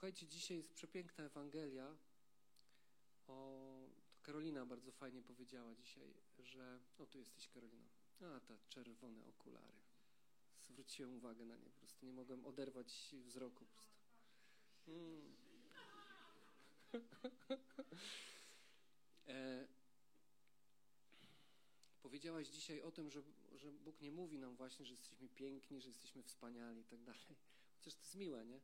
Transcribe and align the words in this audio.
Słuchajcie, 0.00 0.26
dzisiaj 0.26 0.56
jest 0.56 0.74
przepiękna 0.74 1.24
Ewangelia. 1.24 1.96
O, 3.26 3.88
to 4.12 4.20
Karolina 4.22 4.66
bardzo 4.66 4.92
fajnie 4.92 5.22
powiedziała 5.22 5.74
dzisiaj, 5.74 6.14
że. 6.38 6.80
O, 6.98 7.06
tu 7.06 7.18
jesteś, 7.18 7.48
Karolina. 7.48 7.88
A, 8.20 8.40
ta 8.40 8.54
czerwone 8.68 9.26
okulary. 9.26 9.78
Zwróciłem 10.68 11.14
uwagę 11.14 11.44
na 11.44 11.56
nie, 11.56 11.70
po 11.70 11.78
prostu 11.78 12.06
nie 12.06 12.12
mogłem 12.12 12.46
oderwać 12.46 13.14
wzroku. 13.24 13.66
Po 13.66 13.72
prostu. 13.72 14.00
Mm. 14.86 15.36
e, 19.28 19.66
powiedziałaś 22.02 22.48
dzisiaj 22.48 22.82
o 22.82 22.90
tym, 22.90 23.10
że, 23.10 23.22
że 23.52 23.72
Bóg 23.72 24.00
nie 24.00 24.10
mówi 24.10 24.38
nam 24.38 24.56
właśnie, 24.56 24.86
że 24.86 24.94
jesteśmy 24.94 25.28
piękni, 25.28 25.80
że 25.80 25.88
jesteśmy 25.88 26.22
wspaniali 26.22 26.80
i 26.80 26.84
tak 26.84 27.02
dalej. 27.02 27.20
Chociaż 27.76 27.94
to 27.94 28.00
jest 28.00 28.14
miłe, 28.14 28.46
nie? 28.46 28.60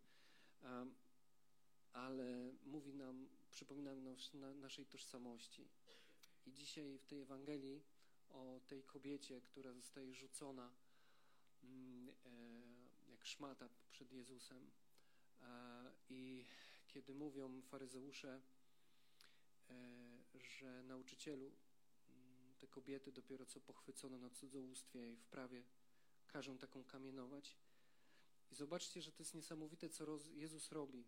Um, 0.62 1.05
ale 1.96 2.52
mówi 2.66 2.94
nam, 2.94 3.28
przypomina 3.50 3.95
nam 3.95 4.16
na 4.34 4.54
naszej 4.54 4.87
tożsamości. 4.87 5.68
I 6.46 6.52
dzisiaj 6.52 6.98
w 6.98 7.06
tej 7.06 7.20
Ewangelii 7.20 7.82
o 8.28 8.60
tej 8.66 8.82
kobiecie, 8.82 9.41
która 9.41 9.73
zostaje 9.73 10.14
rzucona 10.14 10.73
mm, 11.62 12.09
e, 12.09 13.10
jak 13.10 13.27
szmata 13.27 13.68
przed 13.90 14.12
Jezusem. 14.12 14.70
E, 15.40 15.92
I 16.09 16.45
kiedy 16.88 17.14
mówią 17.14 17.62
faryzeusze, 17.62 18.40
e, 19.70 20.40
że 20.59 20.82
nauczycielu 20.82 21.46
mm, 21.46 22.54
te 22.59 22.66
kobiety 22.66 23.12
dopiero 23.12 23.46
co 23.46 23.60
pochwycono 23.60 24.18
na 24.18 24.30
cudzołóstwie 24.30 25.12
i 25.12 25.16
w 25.16 25.26
prawie 25.26 25.62
każą 26.28 26.59
taką 26.59 26.84
kamienować. 26.84 27.56
I 28.51 28.54
zobaczcie, 28.54 29.02
że 29.02 29.12
to 29.12 29.23
jest 29.23 29.34
niesamowite, 29.34 29.88
co 29.88 30.18
Jezus 30.34 30.73
robi. 30.73 31.04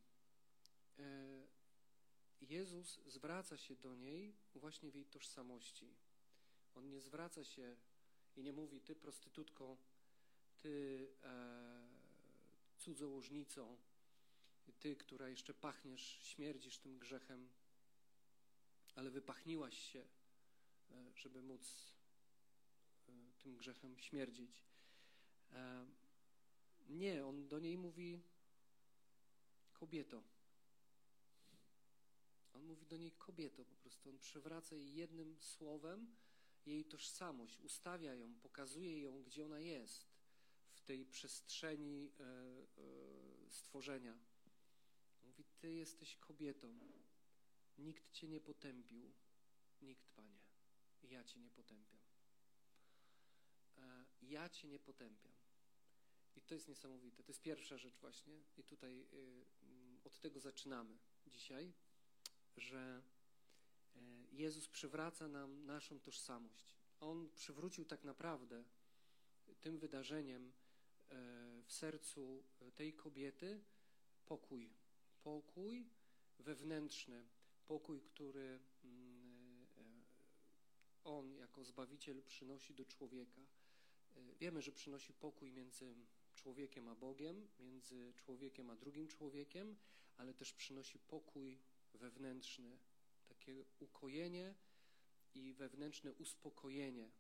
Jezus 2.41 3.01
zwraca 3.07 3.57
się 3.57 3.77
do 3.77 3.95
niej 3.95 4.35
właśnie 4.55 4.91
w 4.91 4.95
jej 4.95 5.07
tożsamości. 5.07 5.95
On 6.75 6.89
nie 6.89 7.01
zwraca 7.01 7.45
się 7.45 7.77
i 8.37 8.43
nie 8.43 8.53
mówi, 8.53 8.81
ty 8.81 8.97
prostytutką, 8.97 9.77
ty 10.57 11.07
e, 11.23 11.89
cudzołożnicą, 12.79 13.77
ty, 14.79 14.97
która 14.97 15.29
jeszcze 15.29 15.55
pachniesz, 15.55 16.19
śmierdzisz 16.23 16.79
tym 16.79 16.99
grzechem, 16.99 17.49
ale 18.95 19.11
wypachniłaś 19.11 19.79
się, 19.93 20.05
e, 20.91 21.13
żeby 21.17 21.43
móc 21.43 21.95
e, 23.09 23.13
tym 23.39 23.57
grzechem 23.57 23.99
śmierdzić. 23.99 24.65
E, 25.53 25.87
nie, 26.89 27.27
on 27.27 27.49
do 27.49 27.59
niej 27.59 27.79
mówi 27.79 28.23
kobieto. 29.73 30.23
On 32.59 32.65
mówi 32.65 32.87
do 32.87 32.97
niej 32.97 33.13
kobieto 33.13 33.65
po 33.65 33.77
prostu. 33.77 34.11
On 34.11 34.19
przywraca 34.19 34.77
jej 34.77 34.95
jednym 34.95 35.37
słowem 35.41 36.17
jej 36.67 36.85
tożsamość, 36.85 37.61
ustawia 37.61 38.15
ją, 38.15 38.35
pokazuje 38.35 39.01
ją, 39.01 39.23
gdzie 39.23 39.45
ona 39.45 39.61
jest 39.61 40.07
w 40.71 40.83
tej 40.83 41.07
przestrzeni 41.07 42.13
e, 42.21 42.25
e, 42.25 43.51
stworzenia. 43.51 44.19
Mówi, 45.25 45.45
ty 45.59 45.75
jesteś 45.75 46.17
kobietą. 46.17 46.79
Nikt 47.79 48.11
cię 48.11 48.29
nie 48.29 48.41
potępił. 48.41 49.13
Nikt, 49.83 50.09
Panie. 50.09 50.39
Ja 51.03 51.25
cię 51.25 51.41
nie 51.41 51.51
potępiam. 51.51 52.01
E, 53.79 54.05
ja 54.23 54.49
cię 54.49 54.69
nie 54.69 54.79
potępiam. 54.79 55.33
I 56.37 56.43
to 56.43 56.55
jest 56.55 56.69
niesamowite. 56.69 57.23
To 57.23 57.33
jest 57.33 57.43
pierwsza 57.43 57.79
rzecz 57.79 57.99
właśnie. 57.99 58.43
I 58.57 58.65
tutaj 58.65 59.09
y, 59.13 59.47
mm, 59.63 60.01
od 60.05 60.21
tego 60.21 60.41
zaczynamy 60.41 60.99
dzisiaj, 61.27 61.73
że 62.59 63.03
e, 63.97 64.01
Jezus 64.33 64.69
przywraca 64.69 65.29
nam 65.29 65.67
naszą 65.67 66.01
tożsamość. 66.01 66.77
On 67.01 67.31
przywrócił 67.31 67.85
tak 67.85 68.05
naprawdę 68.05 68.65
tym 69.61 69.79
wydarzeniem 69.79 70.53
e, 71.11 71.63
w 71.67 71.73
sercu 71.73 72.45
tej 72.75 72.93
kobiety 72.95 73.61
pokój. 74.27 74.71
Pokój 75.23 75.87
wewnętrzny, 76.39 77.29
pokój, 77.67 78.01
który 78.01 78.61
mm, 78.85 79.67
e, 79.77 79.83
On 81.05 81.37
jako 81.37 81.65
Zbawiciel 81.65 82.23
przynosi 82.23 82.75
do 82.75 82.85
człowieka. 82.85 83.41
Wiemy, 84.41 84.63
że 84.63 84.73
przynosi 84.73 85.13
pokój 85.13 85.53
między 85.53 85.95
człowiekiem 86.35 86.89
a 86.89 86.95
Bogiem, 86.95 87.49
między 87.59 88.13
człowiekiem 88.17 88.71
a 88.71 88.77
drugim 88.77 89.09
człowiekiem, 89.09 89.77
ale 90.17 90.35
też 90.35 90.53
przynosi 90.53 90.99
pokój 90.99 91.59
wewnętrzny, 91.95 92.79
takie 93.29 93.65
ukojenie 93.79 94.55
i 95.35 95.53
wewnętrzne 95.53 96.13
uspokojenie, 96.13 97.11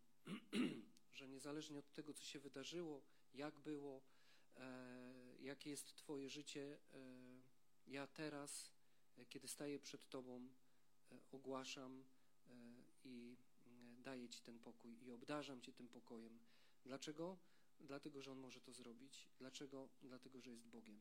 że 1.12 1.29
niezależnie 1.29 1.79
od 1.79 1.93
tego, 1.93 2.15
co 2.15 2.25
się 2.25 2.39
wydarzyło, 2.39 3.03
jak 3.34 3.61
było, 3.61 4.03
e, 4.57 5.37
jakie 5.41 5.71
jest 5.71 5.95
Twoje 5.95 6.31
życie, 6.31 6.78
e, 6.93 6.99
ja 7.87 8.07
teraz, 8.07 8.73
e, 9.19 9.27
kiedy 9.27 9.49
staję 9.49 9.78
przed 9.78 10.09
Tobą, 10.09 10.49
ogłaszam 11.33 12.05
i 13.05 13.37
daję 13.99 14.28
Ci 14.28 14.41
ten 14.41 14.59
pokój 14.59 15.05
i 15.05 15.11
obdarzam 15.11 15.61
Cię 15.61 15.73
tym 15.73 15.89
pokojem. 15.89 16.39
Dlaczego? 16.84 17.39
Dlatego, 17.81 18.23
że 18.23 18.33
On 18.33 18.39
może 18.39 18.61
to 18.61 18.73
zrobić. 18.73 19.28
Dlaczego? 19.39 19.89
Dlatego, 20.03 20.41
że 20.41 20.51
jest 20.51 20.67
Bogiem. 20.67 21.01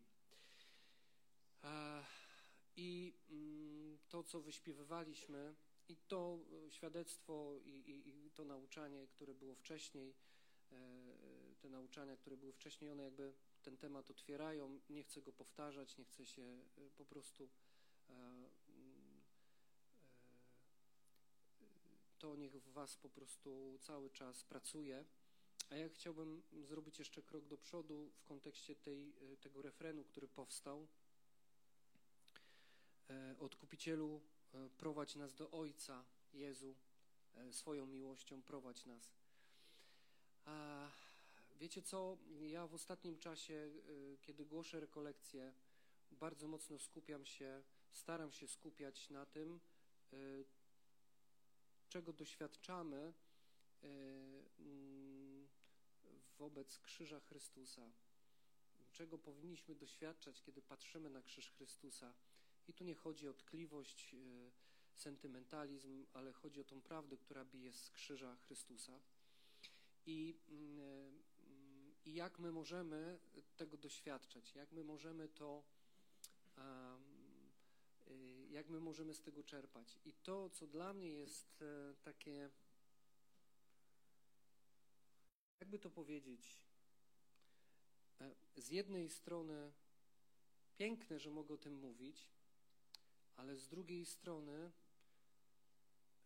I 2.78 3.14
mm, 3.30 3.98
to, 4.10 4.24
co 4.24 4.42
wyśpiewywaliśmy, 4.42 5.56
i 5.90 5.98
to 5.98 6.40
e, 6.68 6.72
świadectwo, 6.72 7.60
i, 7.66 7.70
i, 7.70 8.26
i 8.26 8.32
to 8.32 8.46
nauczanie, 8.46 9.08
które 9.08 9.34
było 9.34 9.56
wcześniej, 9.56 10.16
e, 10.72 10.78
te 11.60 11.70
nauczania, 11.70 12.18
które 12.18 12.38
były 12.38 12.54
wcześniej, 12.54 12.92
one 12.92 13.04
jakby 13.04 13.34
ten 13.62 13.78
temat 13.78 14.12
otwierają. 14.12 14.80
Nie 14.90 15.04
chcę 15.04 15.22
go 15.22 15.34
powtarzać, 15.34 15.98
nie 15.98 16.06
chcę 16.06 16.26
się 16.26 16.44
e, 16.44 16.90
po 16.98 17.06
prostu. 17.06 17.50
Mm, 18.10 18.50
to 22.20 22.36
niech 22.36 22.62
w 22.62 22.72
Was 22.72 22.98
po 22.98 23.10
prostu 23.10 23.80
cały 23.82 24.10
czas 24.10 24.44
pracuje. 24.44 25.06
A 25.70 25.76
ja 25.76 25.90
chciałbym 25.90 26.44
zrobić 26.64 27.00
jeszcze 27.00 27.22
krok 27.22 27.46
do 27.46 27.58
przodu 27.58 28.12
w 28.16 28.24
kontekście 28.24 28.76
tej, 28.76 29.14
tego 29.42 29.62
refrenu, 29.62 30.04
który 30.04 30.28
powstał. 30.28 30.88
E, 33.10 33.36
Odkupicielu, 33.40 34.22
e, 34.54 34.70
prowadź 34.70 35.16
nas 35.16 35.34
do 35.34 35.52
Ojca, 35.52 36.06
Jezu, 36.34 36.76
e, 37.36 37.54
swoją 37.54 37.86
miłością 37.86 38.42
prowadź 38.42 38.86
nas. 38.86 39.14
A 40.46 40.90
wiecie 41.56 41.82
co, 41.82 42.18
ja 42.42 42.68
w 42.68 42.74
ostatnim 42.74 43.18
czasie, 43.18 43.72
kiedy 44.22 44.46
głoszę 44.46 44.80
rekolekcje, 44.80 45.54
bardzo 46.12 46.48
mocno 46.48 46.80
skupiam 46.80 47.26
się, 47.26 47.64
staram 47.92 48.32
się 48.32 48.48
skupiać 48.48 49.10
na 49.10 49.26
tym, 49.26 49.60
czego 51.90 52.14
doświadczamy 52.14 53.14
mm, 54.60 55.48
wobec 56.38 56.80
krzyża 56.80 57.20
Chrystusa. 57.20 57.92
Czego 58.92 59.18
powinniśmy 59.18 59.76
doświadczać, 59.76 60.42
kiedy 60.42 60.62
patrzymy 60.62 61.10
na 61.10 61.22
krzyż 61.22 61.52
Chrystusa. 61.52 62.14
I 62.68 62.74
tu 62.74 62.84
nie 62.84 62.96
chodzi 62.96 63.28
o 63.28 63.34
tkliwość, 63.34 64.14
e, 64.14 64.18
sentymentalizm, 64.94 66.06
ale 66.14 66.34
chodzi 66.34 66.62
o 66.62 66.64
tą 66.64 66.82
prawdę, 66.82 67.18
która 67.18 67.46
bije 67.46 67.74
z 67.74 67.90
krzyża 67.90 68.36
Chrystusa. 68.36 69.00
I, 70.06 70.40
mm, 70.50 70.80
e, 70.80 71.12
I 72.06 72.14
jak 72.14 72.40
my 72.40 72.52
możemy 72.52 73.20
tego 73.58 73.78
doświadczać, 73.78 74.56
jak 74.56 74.72
my 74.72 74.84
możemy 74.84 75.30
to, 75.30 75.64
e, 76.58 76.98
jak 78.50 78.70
my 78.70 78.80
możemy 78.80 79.14
z 79.14 79.22
tego 79.22 79.44
czerpać. 79.44 80.00
I 80.06 80.14
to, 80.14 80.50
co 80.50 80.68
dla 80.68 80.94
mnie 80.94 81.12
jest 81.12 81.64
takie, 82.04 82.50
jakby 85.60 85.80
to 85.80 85.90
powiedzieć, 85.90 86.64
z 88.56 88.70
jednej 88.70 89.10
strony 89.10 89.72
piękne, 90.78 91.20
że 91.20 91.32
mogę 91.32 91.54
o 91.54 91.58
tym 91.58 91.74
mówić, 91.74 92.30
ale 93.38 93.58
z 93.58 93.68
drugiej 93.68 94.06
strony 94.06 94.72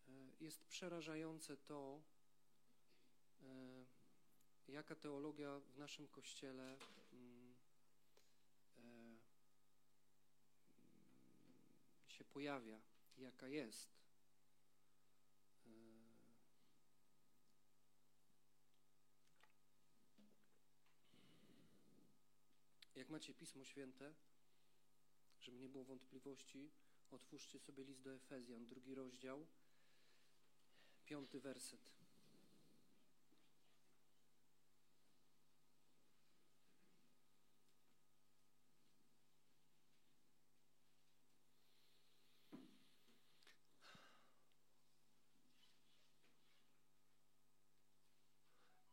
e, 0.07 0.11
jest 0.39 0.65
przerażające 0.65 1.57
to, 1.57 2.01
e, 3.43 3.85
jaka 4.67 4.95
teologia 4.95 5.59
w 5.59 5.77
naszym 5.77 6.07
kościele 6.07 6.77
mm, 7.13 7.55
e, 8.77 8.81
się 12.11 12.23
pojawia, 12.23 12.81
jaka 13.17 13.47
jest. 13.47 14.01
Jak 22.95 23.09
macie 23.09 23.33
Pismo 23.33 23.65
Święte, 23.65 24.13
żeby 25.39 25.59
nie 25.59 25.69
było 25.69 25.83
wątpliwości, 25.83 26.71
otwórzcie 27.13 27.59
sobie 27.59 27.83
list 27.83 28.01
do 28.01 28.13
Efezjan, 28.13 28.67
drugi 28.67 28.95
rozdział, 28.95 29.47
piąty 31.05 31.39
werset. 31.39 31.91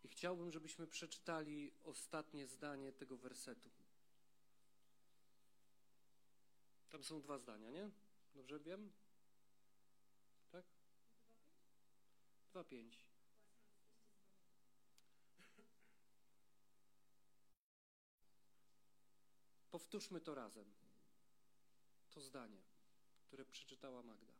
I 0.05 0.09
chciałbym, 0.09 0.53
żebyśmy 0.53 0.87
przeczytali 0.87 1.73
ostatnie 1.85 2.47
zdanie 2.47 2.93
tego 2.93 3.17
wersetu. 3.17 3.71
Tam 6.91 7.05
są 7.05 7.21
dwa 7.21 7.39
zdania, 7.39 7.71
nie? 7.71 7.91
Dobrze 8.35 8.61
wiem? 8.61 8.93
Tak? 10.51 10.65
2.5. 12.55 13.09
Powtórzmy 19.71 20.21
to 20.21 20.35
razem. 20.35 20.75
To 22.11 22.21
zdanie, 22.21 22.63
które 23.27 23.45
przeczytała 23.45 24.03
Magda. 24.03 24.33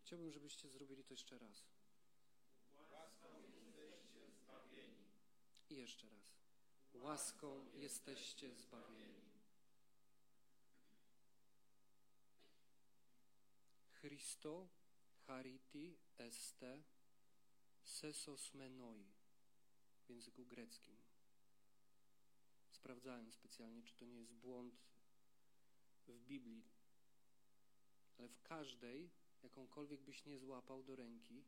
Chciałbym, 0.00 0.30
żebyście 0.32 0.68
zrobili 0.68 1.04
to 1.04 1.14
jeszcze 1.14 1.38
raz. 1.38 1.64
I 5.70 5.76
jeszcze 5.76 6.08
raz. 6.08 6.34
Łaską 6.94 7.66
jesteście 7.74 8.54
zbawieni. 8.54 9.21
Christo 14.02 14.68
chariti 15.26 15.96
este 16.18 16.82
sesos 17.84 18.54
menoi 18.54 19.06
w 20.04 20.08
języku 20.08 20.46
greckim. 20.46 20.96
Sprawdzałem 22.70 23.32
specjalnie, 23.32 23.82
czy 23.82 23.94
to 23.94 24.04
nie 24.04 24.18
jest 24.18 24.32
błąd 24.34 24.74
w 26.06 26.20
Biblii, 26.20 26.64
ale 28.18 28.28
w 28.28 28.42
każdej, 28.42 29.10
jakąkolwiek 29.42 30.00
byś 30.00 30.24
nie 30.24 30.38
złapał 30.38 30.82
do 30.82 30.96
ręki, 30.96 31.44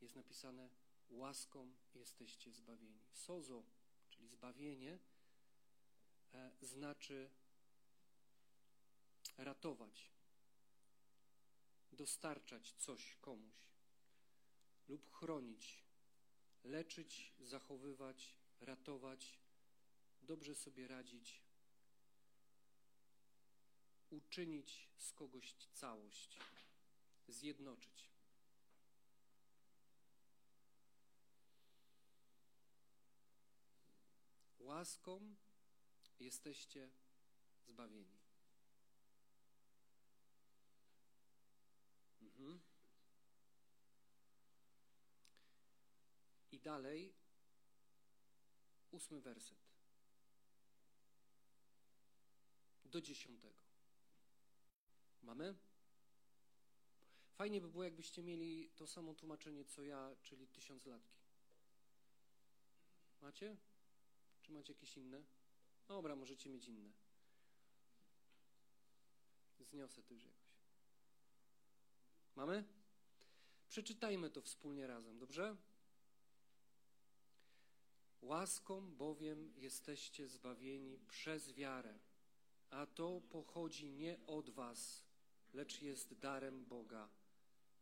jest 0.00 0.14
napisane 0.14 0.70
łaską 1.08 1.72
jesteście 1.94 2.52
zbawieni. 2.52 3.02
Sozo, 3.12 3.64
czyli 4.10 4.28
zbawienie, 4.28 4.98
e, 6.34 6.52
znaczy 6.60 7.30
ratować, 9.36 10.12
dostarczać 11.92 12.72
coś 12.72 13.16
komuś 13.16 13.62
lub 14.88 15.12
chronić, 15.12 15.84
leczyć, 16.64 17.32
zachowywać, 17.40 18.36
ratować, 18.60 19.40
dobrze 20.22 20.54
sobie 20.54 20.88
radzić, 20.88 21.42
uczynić 24.10 24.88
z 24.98 25.12
kogoś 25.12 25.54
całość, 25.72 26.38
zjednoczyć. 27.28 28.12
Łaską 34.58 35.36
jesteście 36.20 36.90
zbawieni. 37.66 38.21
I 46.52 46.60
dalej 46.60 47.14
ósmy 48.90 49.20
werset. 49.20 49.58
Do 52.84 53.00
dziesiątego. 53.00 53.62
Mamy? 55.22 55.54
Fajnie 57.34 57.60
by 57.60 57.68
było, 57.68 57.84
jakbyście 57.84 58.22
mieli 58.22 58.70
to 58.70 58.86
samo 58.86 59.14
tłumaczenie, 59.14 59.64
co 59.64 59.82
ja, 59.82 60.16
czyli 60.22 60.48
tysiąc 60.48 60.86
latki. 60.86 61.22
Macie? 63.20 63.56
Czy 64.42 64.52
macie 64.52 64.72
jakieś 64.72 64.96
inne? 64.96 65.24
Dobra, 65.88 66.16
możecie 66.16 66.50
mieć 66.50 66.68
inne. 66.68 66.92
Zniosę 69.60 70.00
jakoś. 70.00 70.41
Mamy? 72.36 72.64
Przeczytajmy 73.68 74.30
to 74.30 74.42
wspólnie 74.42 74.86
razem, 74.86 75.18
dobrze? 75.18 75.56
Łaską 78.22 78.90
bowiem 78.90 79.52
jesteście 79.56 80.28
zbawieni 80.28 80.98
przez 81.08 81.52
wiarę, 81.52 81.98
a 82.70 82.86
to 82.86 83.20
pochodzi 83.30 83.90
nie 83.90 84.26
od 84.26 84.50
was, 84.50 85.04
lecz 85.52 85.82
jest 85.82 86.14
darem 86.14 86.64
Boga, 86.64 87.08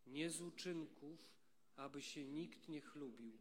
nie 0.06 0.30
z 0.30 0.40
uczynków, 0.40 1.34
aby 1.76 2.02
się 2.02 2.24
nikt 2.24 2.68
nie 2.68 2.80
chlubił. 2.80 3.38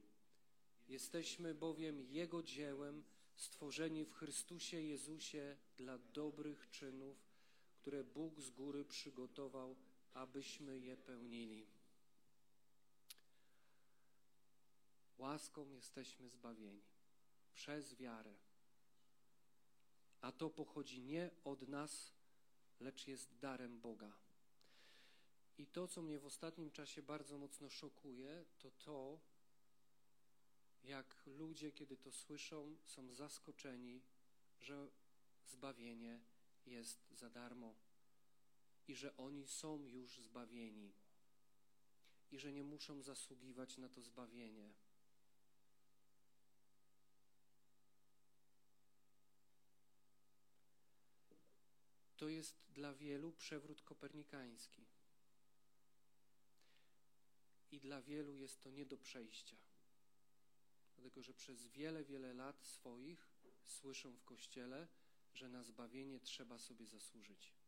Jesteśmy 0.88 1.56
bowiem 1.56 2.02
Jego 2.02 2.44
dziełem, 2.44 3.04
stworzeni 3.36 4.06
w 4.06 4.14
Chrystusie 4.14 4.82
Jezusie 4.82 5.58
dla 5.78 5.98
dobrych 5.98 6.70
czynów, 6.70 7.18
które 7.74 8.04
Bóg 8.04 8.40
z 8.40 8.50
góry 8.50 8.86
przygotował, 8.86 9.76
abyśmy 10.14 10.80
je 10.80 10.98
pełnili. 10.98 11.68
Łaską 15.18 15.70
jesteśmy 15.70 16.30
zbawieni 16.30 16.84
przez 17.54 17.96
wiarę. 17.96 18.36
A 20.22 20.32
to 20.32 20.50
pochodzi 20.50 21.02
nie 21.02 21.32
od 21.44 21.68
nas, 21.68 22.14
lecz 22.80 23.08
jest 23.08 23.38
darem 23.38 23.80
Boga. 23.80 24.18
I 25.58 25.68
to, 25.68 25.88
co 25.88 26.02
mnie 26.02 26.20
w 26.20 26.26
ostatnim 26.26 26.72
czasie 26.72 27.02
bardzo 27.02 27.38
mocno 27.38 27.70
szokuje, 27.70 28.46
to 28.58 28.72
to, 28.72 29.20
jak 30.84 31.24
ludzie, 31.26 31.72
kiedy 31.72 31.98
to 31.98 32.12
słyszą, 32.12 32.78
są 32.86 33.14
zaskoczeni, 33.14 34.02
że 34.60 34.92
zbawienie 35.46 36.20
jest 36.66 37.08
za 37.12 37.30
darmo 37.30 37.76
i 38.90 38.96
że 38.96 39.18
oni 39.18 39.48
są 39.48 39.86
już 39.86 40.20
zbawieni 40.20 40.94
i 42.32 42.40
że 42.40 42.52
nie 42.52 42.64
muszą 42.64 43.02
zasługiwać 43.02 43.78
na 43.78 43.90
to 43.90 44.02
zbawienie. 44.02 44.74
To 52.18 52.30
jest 52.30 52.56
dla 52.70 52.94
wielu 52.94 53.32
przewrót 53.32 53.82
kopernikański. 53.82 54.86
I 57.72 57.80
dla 57.80 58.02
wielu 58.02 58.36
jest 58.36 58.62
to 58.62 58.72
nie 58.72 58.86
do 58.86 58.98
przejścia. 58.98 59.58
Dlatego, 60.96 61.24
że 61.24 61.34
przez 61.34 61.68
wiele, 61.68 62.04
wiele 62.04 62.34
lat 62.34 62.64
swoich 62.64 63.30
słyszą 63.66 64.14
w 64.14 64.24
kościele, 64.24 64.88
że 65.34 65.50
na 65.50 65.64
zbawienie 65.64 66.20
trzeba 66.20 66.60
sobie 66.60 66.88
zasłużyć. 66.88 67.59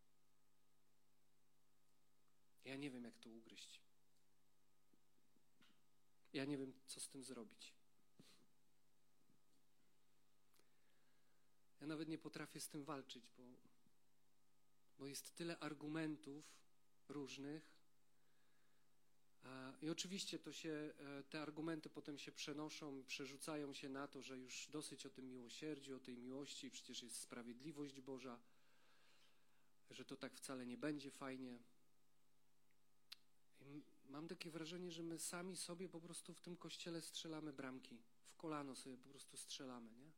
Ja 2.66 2.76
nie 2.76 2.92
wiem, 2.92 3.04
jak 3.04 3.18
to 3.18 3.30
ugryźć. 3.30 3.82
Ja 6.34 6.46
nie 6.46 6.58
wiem, 6.58 6.74
co 6.88 7.00
z 7.00 7.10
tym 7.10 7.24
zrobić. 7.24 7.74
Ja 11.82 11.88
nawet 11.88 12.10
nie 12.10 12.18
potrafię 12.18 12.60
z 12.60 12.70
tym 12.70 12.84
walczyć, 12.84 13.30
bo, 13.38 13.44
bo 15.00 15.08
jest 15.08 15.36
tyle 15.36 15.60
argumentów 15.60 16.46
różnych. 17.10 17.82
I 19.82 19.90
oczywiście 19.90 20.40
to 20.40 20.54
się, 20.54 20.94
e, 21.00 21.24
te 21.24 21.42
argumenty 21.42 21.90
potem 21.90 22.18
się 22.18 22.32
przenoszą, 22.32 23.04
przerzucają 23.04 23.74
się 23.74 23.90
na 23.90 24.08
to, 24.08 24.22
że 24.22 24.38
już 24.38 24.68
dosyć 24.68 25.06
o 25.06 25.10
tym 25.10 25.30
miłosierdziu, 25.30 25.96
o 25.96 26.00
tej 26.00 26.18
miłości, 26.18 26.72
przecież 26.72 27.04
jest 27.04 27.20
sprawiedliwość 27.20 28.02
Boża, 28.02 28.40
że 29.90 30.06
to 30.06 30.18
tak 30.18 30.36
wcale 30.36 30.66
nie 30.66 30.78
będzie 30.78 31.12
fajnie. 31.12 31.60
Mam 34.12 34.28
takie 34.28 34.52
wrażenie, 34.52 34.92
że 34.92 35.04
my 35.04 35.20
sami 35.20 35.58
sobie 35.58 35.90
po 35.90 36.02
prostu 36.02 36.34
w 36.34 36.42
tym 36.42 36.58
kościele 36.58 37.02
strzelamy 37.02 37.54
bramki. 37.54 38.02
W 38.28 38.36
kolano 38.36 38.76
sobie 38.76 38.98
po 38.98 39.10
prostu 39.10 39.38
strzelamy, 39.38 39.92
nie? 39.92 40.12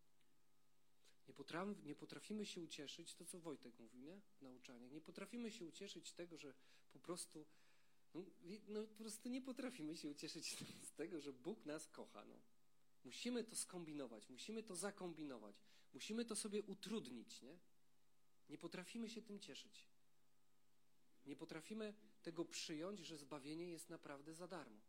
Nie, 1.27 1.33
potrafimy, 1.33 1.75
nie 1.83 1.95
potrafimy 1.95 2.45
się 2.45 2.61
ucieszyć, 2.61 3.15
to 3.15 3.25
co 3.25 3.39
Wojtek 3.39 3.79
mówił, 3.79 4.01
nie? 4.01 4.21
W 4.37 4.41
nauczaniach. 4.41 4.91
Nie 4.91 5.01
potrafimy 5.01 5.51
się 5.51 5.65
ucieszyć 5.65 6.13
tego, 6.13 6.37
że 6.37 6.53
po 6.93 6.99
prostu, 6.99 7.45
no, 8.13 8.21
no 8.67 8.83
po 8.83 8.95
prostu 9.03 9.29
nie 9.29 9.41
potrafimy 9.41 9.97
się 9.97 10.09
ucieszyć 10.09 10.57
z 10.89 10.93
tego, 10.93 11.21
że 11.21 11.33
Bóg 11.33 11.65
nas 11.65 11.87
kocha, 11.87 12.25
no. 12.25 12.39
Musimy 13.03 13.43
to 13.43 13.55
skombinować, 13.55 14.29
musimy 14.29 14.63
to 14.63 14.75
zakombinować, 14.75 15.55
Musimy 15.93 16.25
to 16.25 16.35
sobie 16.35 16.63
utrudnić, 16.63 17.41
nie? 17.41 17.59
Nie 18.49 18.57
potrafimy 18.57 19.09
się 19.09 19.21
tym 19.21 19.39
cieszyć. 19.39 19.87
Nie 21.25 21.35
potrafimy 21.35 21.93
tego 22.23 22.45
przyjąć, 22.45 22.99
że 22.99 23.17
zbawienie 23.17 23.69
jest 23.69 23.89
naprawdę 23.89 24.33
za 24.33 24.47
darmo. 24.47 24.81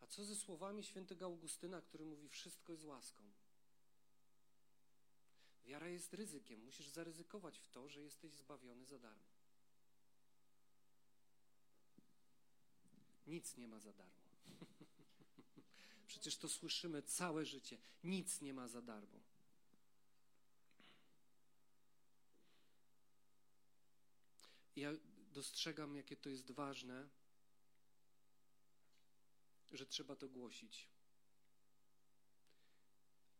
A 0.00 0.06
co 0.06 0.24
ze 0.24 0.36
słowami 0.36 0.84
świętego 0.84 1.24
Augustyna, 1.24 1.80
który 1.80 2.04
mówi: 2.04 2.28
Wszystko 2.28 2.72
jest 2.72 2.84
łaską? 2.84 3.22
Wiara 5.64 5.88
jest 5.88 6.14
ryzykiem. 6.14 6.60
Musisz 6.64 6.88
zaryzykować 6.88 7.58
w 7.58 7.68
to, 7.68 7.88
że 7.88 8.02
jesteś 8.02 8.32
zbawiony 8.32 8.86
za 8.86 8.98
darmo. 8.98 9.32
Nic 13.26 13.56
nie 13.56 13.68
ma 13.68 13.80
za 13.80 13.92
darmo. 13.92 14.22
Przecież 16.06 16.36
to 16.36 16.48
słyszymy 16.48 17.02
całe 17.02 17.44
życie. 17.44 17.78
Nic 18.04 18.40
nie 18.40 18.54
ma 18.54 18.68
za 18.68 18.82
darmo. 18.82 19.31
Ja 24.76 24.92
dostrzegam, 25.32 25.96
jakie 25.96 26.16
to 26.16 26.28
jest 26.28 26.50
ważne, 26.50 27.08
że 29.72 29.86
trzeba 29.86 30.16
to 30.16 30.28
głosić. 30.28 30.88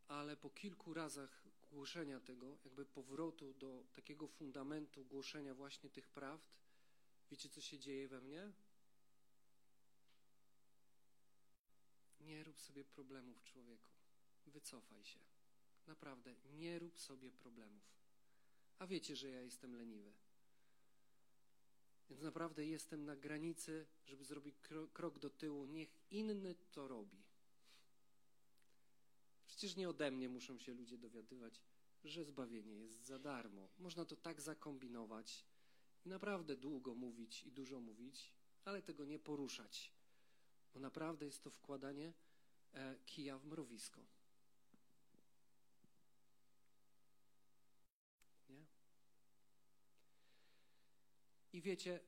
Ale 0.09 0.37
po 0.37 0.51
kilku 0.51 0.95
razach 0.95 1.45
głoszenia 1.71 2.21
tego, 2.21 2.59
jakby 2.65 2.87
powrotu 2.87 3.55
do 3.55 3.87
takiego 3.93 4.29
fundamentu 4.29 5.05
głoszenia 5.05 5.55
właśnie 5.55 5.91
tych 5.91 6.09
prawd, 6.09 6.51
wiecie, 7.31 7.49
co 7.49 7.61
się 7.61 7.79
dzieje 7.79 8.09
we 8.09 8.21
mnie? 8.21 8.53
Nie 12.21 12.45
rób 12.45 12.61
sobie 12.61 12.85
problemów, 12.85 13.45
człowieku. 13.45 13.91
Wycofaj 14.47 15.05
się. 15.05 15.21
Naprawdę, 15.87 16.35
nie 16.45 16.79
rób 16.79 17.01
sobie 17.01 17.31
problemów. 17.31 17.83
A 18.79 18.87
wiecie, 18.87 19.17
że 19.17 19.29
ja 19.29 19.43
jestem 19.43 19.77
leniwy. 19.77 20.13
Więc 22.11 22.23
naprawdę 22.23 22.67
jestem 22.67 23.05
na 23.05 23.17
granicy, 23.17 23.87
żeby 24.07 24.25
zrobić 24.25 24.57
krok 24.93 25.19
do 25.19 25.31
tyłu. 25.31 25.67
Niech 25.67 25.89
inny 26.11 26.55
to 26.73 26.89
robi. 26.89 27.23
Przecież 29.47 29.77
nie 29.77 29.89
ode 29.89 30.11
mnie 30.11 30.29
muszą 30.29 30.59
się 30.59 30.75
ludzie 30.75 30.99
dowiadywać, 30.99 31.63
że 32.05 32.25
zbawienie 32.25 32.75
jest 32.77 33.05
za 33.05 33.19
darmo. 33.19 33.69
Można 33.79 34.05
to 34.05 34.17
tak 34.17 34.41
zakombinować 34.41 35.47
i 36.05 36.09
naprawdę 36.09 36.57
długo 36.57 36.95
mówić 36.95 37.43
i 37.43 37.53
dużo 37.53 37.81
mówić, 37.81 38.33
ale 38.65 38.83
tego 38.83 39.05
nie 39.05 39.19
poruszać, 39.19 39.93
bo 40.75 40.81
naprawdę 40.81 41.27
jest 41.27 41.43
to 41.43 41.51
wkładanie 41.51 42.13
e, 42.73 42.97
kija 43.07 43.39
w 43.39 43.47
mrowisko. 43.47 44.07
Wiecie, 51.63 52.01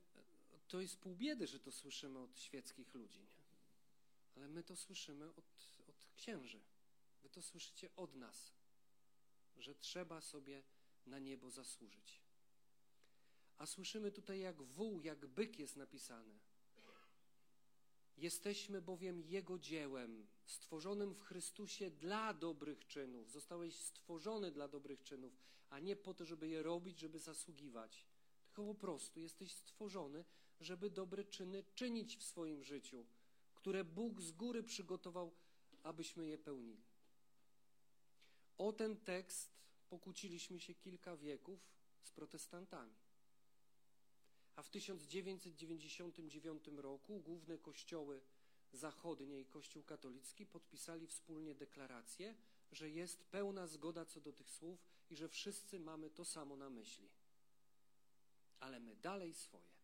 to 0.69 0.81
jest 0.81 1.01
pół 1.01 1.17
biedy, 1.17 1.47
że 1.47 1.61
to 1.61 1.73
słyszymy 1.73 2.19
od 2.19 2.39
świeckich 2.39 2.95
ludzi, 2.95 3.21
nie? 3.21 3.45
ale 4.37 4.49
my 4.49 4.63
to 4.63 4.77
słyszymy 4.77 5.35
od, 5.35 5.45
od 5.89 6.07
księży. 6.17 6.61
Wy 7.23 7.29
to 7.31 7.43
słyszycie 7.43 7.91
od 7.97 8.15
nas, 8.15 8.53
że 9.57 9.75
trzeba 9.75 10.21
sobie 10.21 10.63
na 11.07 11.19
niebo 11.19 11.51
zasłużyć. 11.51 12.21
A 13.59 13.67
słyszymy 13.67 14.13
tutaj 14.13 14.41
jak 14.41 14.63
wół, 14.63 15.01
jak 15.01 15.27
byk 15.27 15.59
jest 15.59 15.77
napisane. 15.77 16.39
Jesteśmy 18.17 18.83
bowiem 18.83 19.21
Jego 19.21 19.59
dziełem, 19.59 20.27
stworzonym 20.45 21.15
w 21.15 21.23
Chrystusie 21.23 21.91
dla 21.91 22.35
dobrych 22.35 22.87
czynów. 22.87 23.31
Zostałeś 23.31 23.77
stworzony 23.77 24.51
dla 24.51 24.69
dobrych 24.69 25.03
czynów, 25.03 25.39
a 25.71 25.81
nie 25.81 25.97
po 25.97 26.15
to, 26.15 26.25
żeby 26.25 26.49
je 26.49 26.63
robić, 26.63 26.99
żeby 26.99 27.19
zasługiwać. 27.19 28.07
Tylko 28.55 28.75
po 28.75 28.81
prostu 28.81 29.21
jesteś 29.21 29.53
stworzony, 29.53 30.25
żeby 30.61 30.91
dobre 30.91 31.25
czyny 31.25 31.65
czynić 31.75 32.17
w 32.17 32.23
swoim 32.23 32.65
życiu, 32.65 33.07
które 33.55 33.85
Bóg 33.85 34.21
z 34.21 34.33
góry 34.33 34.63
przygotował, 34.63 35.35
abyśmy 35.83 36.27
je 36.27 36.39
pełnili. 36.39 36.85
O 38.59 38.73
ten 38.73 38.97
tekst 38.97 39.51
pokłóciliśmy 39.89 40.61
się 40.61 40.75
kilka 40.75 41.17
wieków 41.17 41.61
z 42.03 42.11
protestantami. 42.11 42.95
A 44.57 44.63
w 44.63 44.71
1999 44.71 46.69
roku 46.77 47.21
główne 47.21 47.59
kościoły 47.59 48.21
zachodnie 48.73 49.41
i 49.41 49.47
Kościół 49.47 49.83
katolicki 49.83 50.47
podpisali 50.47 51.07
wspólnie 51.07 51.55
deklarację, 51.55 52.35
że 52.73 52.91
jest 52.91 53.25
pełna 53.25 53.67
zgoda 53.67 54.05
co 54.05 54.21
do 54.21 54.33
tych 54.33 54.51
słów 54.51 54.87
i 55.11 55.17
że 55.17 55.29
wszyscy 55.29 55.81
mamy 55.81 56.11
to 56.11 56.25
samo 56.25 56.57
na 56.57 56.71
myśli. 56.71 57.24
Ale 58.65 58.81
my 58.81 58.97
dalej 58.97 59.35
swoje. 59.35 59.75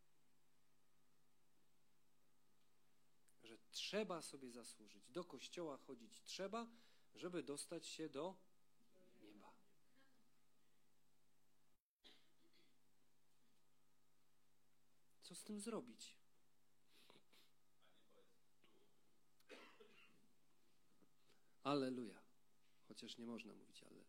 Że 3.42 3.58
trzeba 3.70 4.22
sobie 4.22 4.50
zasłużyć. 4.50 5.10
Do 5.10 5.24
kościoła 5.24 5.76
chodzić 5.76 6.22
trzeba, 6.22 6.66
żeby 7.14 7.42
dostać 7.42 7.86
się 7.86 8.08
do 8.08 8.36
Co 15.22 15.34
z 15.34 15.44
tym 15.44 15.60
zrobić? 15.60 16.16
Alleluja. 21.62 22.22
Chociaż 22.88 23.18
nie 23.18 23.26
można 23.26 23.54
mówić 23.54 23.82
Alleluja. 23.82 23.99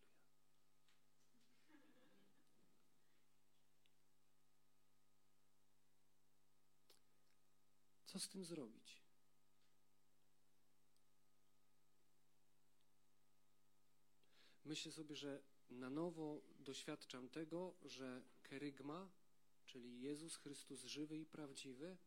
Co 8.11 8.19
z 8.19 8.29
tym 8.29 8.45
zrobić? 8.45 9.01
Myślę 14.65 14.91
sobie, 14.91 15.15
że 15.15 15.41
na 15.69 15.89
nowo 15.89 16.41
doświadczam 16.59 17.29
tego, 17.29 17.75
że 17.85 18.21
kerygma 18.43 19.11
czyli 19.71 20.01
Jezus 20.01 20.35
Chrystus 20.35 20.83
żywy 20.83 21.17
i 21.17 21.25
prawdziwy, 21.25 21.97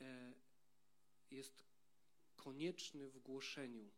e, 0.00 0.34
jest 1.30 1.64
konieczny 2.36 3.10
w 3.10 3.18
głoszeniu. 3.18 3.90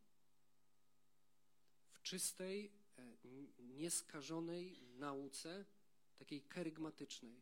W 1.93 2.03
czystej, 2.03 2.73
e, 2.99 3.17
nieskażonej 3.59 4.83
nauce, 4.83 5.65
takiej 6.19 6.43
kerygmatycznej. 6.43 7.41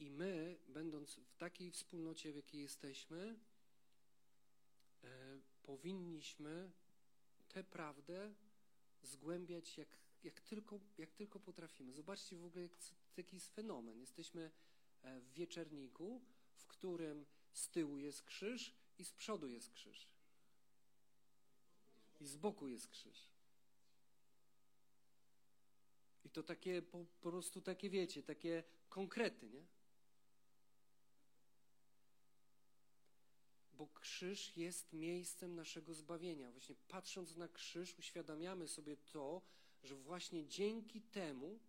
I 0.00 0.10
my, 0.10 0.58
będąc 0.68 1.14
w 1.14 1.36
takiej 1.36 1.70
wspólnocie, 1.70 2.32
w 2.32 2.36
jakiej 2.36 2.62
jesteśmy, 2.62 3.38
e, 5.04 5.40
powinniśmy 5.62 6.70
tę 7.48 7.64
prawdę 7.64 8.34
zgłębiać 9.02 9.78
jak 9.78 10.00
jak 10.24 10.40
tylko, 10.40 10.80
jak 10.98 11.12
tylko 11.12 11.40
potrafimy. 11.40 11.92
Zobaczcie 11.92 12.36
w 12.36 12.44
ogóle, 12.44 12.68
jaki 13.16 13.36
jest 13.36 13.54
fenomen. 13.54 14.00
Jesteśmy 14.00 14.50
e, 15.02 15.20
w 15.20 15.32
wieczerniku, 15.32 16.20
w 16.54 16.66
którym 16.66 17.26
z 17.52 17.68
tyłu 17.68 17.98
jest 17.98 18.22
krzyż 18.22 18.74
i 18.98 19.04
z 19.04 19.12
przodu 19.12 19.48
jest 19.48 19.70
krzyż. 19.70 20.08
I 22.20 22.26
z 22.26 22.36
boku 22.36 22.68
jest 22.68 22.88
krzyż. 22.88 23.28
I 26.24 26.30
to 26.30 26.42
takie 26.42 26.82
po, 26.82 27.04
po 27.20 27.30
prostu 27.30 27.60
takie, 27.60 27.90
wiecie, 27.90 28.22
takie 28.22 28.64
konkrety, 28.88 29.50
nie? 29.50 29.66
Bo 33.80 33.86
krzyż 33.86 34.56
jest 34.56 34.92
miejscem 34.92 35.54
naszego 35.54 35.94
zbawienia. 35.94 36.50
Właśnie 36.50 36.74
patrząc 36.88 37.36
na 37.36 37.48
krzyż, 37.48 37.98
uświadamiamy 37.98 38.68
sobie 38.68 38.96
to, 38.96 39.42
że 39.82 39.96
właśnie 39.96 40.46
dzięki 40.46 41.02
temu 41.02 41.60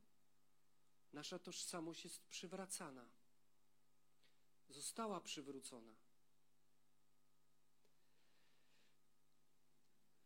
nasza 1.14 1.40
tożsamość 1.40 2.04
jest 2.04 2.26
przywracana. 2.26 3.10
Została 4.70 5.22
przywrócona. 5.22 5.96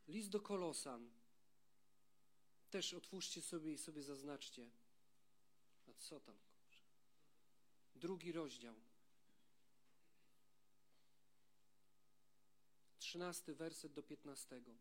List 0.07 0.29
do 0.29 0.41
Kolosan. 0.41 1.11
Też 2.69 2.93
otwórzcie 2.93 3.41
sobie 3.41 3.73
i 3.73 3.77
sobie 3.77 4.03
zaznaczcie. 4.03 4.69
A 5.87 5.93
co 5.93 6.19
tam? 6.19 6.37
Drugi 7.95 8.31
rozdział. 8.31 8.75
Trzynasty 13.15 13.55
werset 13.55 13.93
do 13.93 14.03
piętnastego 14.03 14.71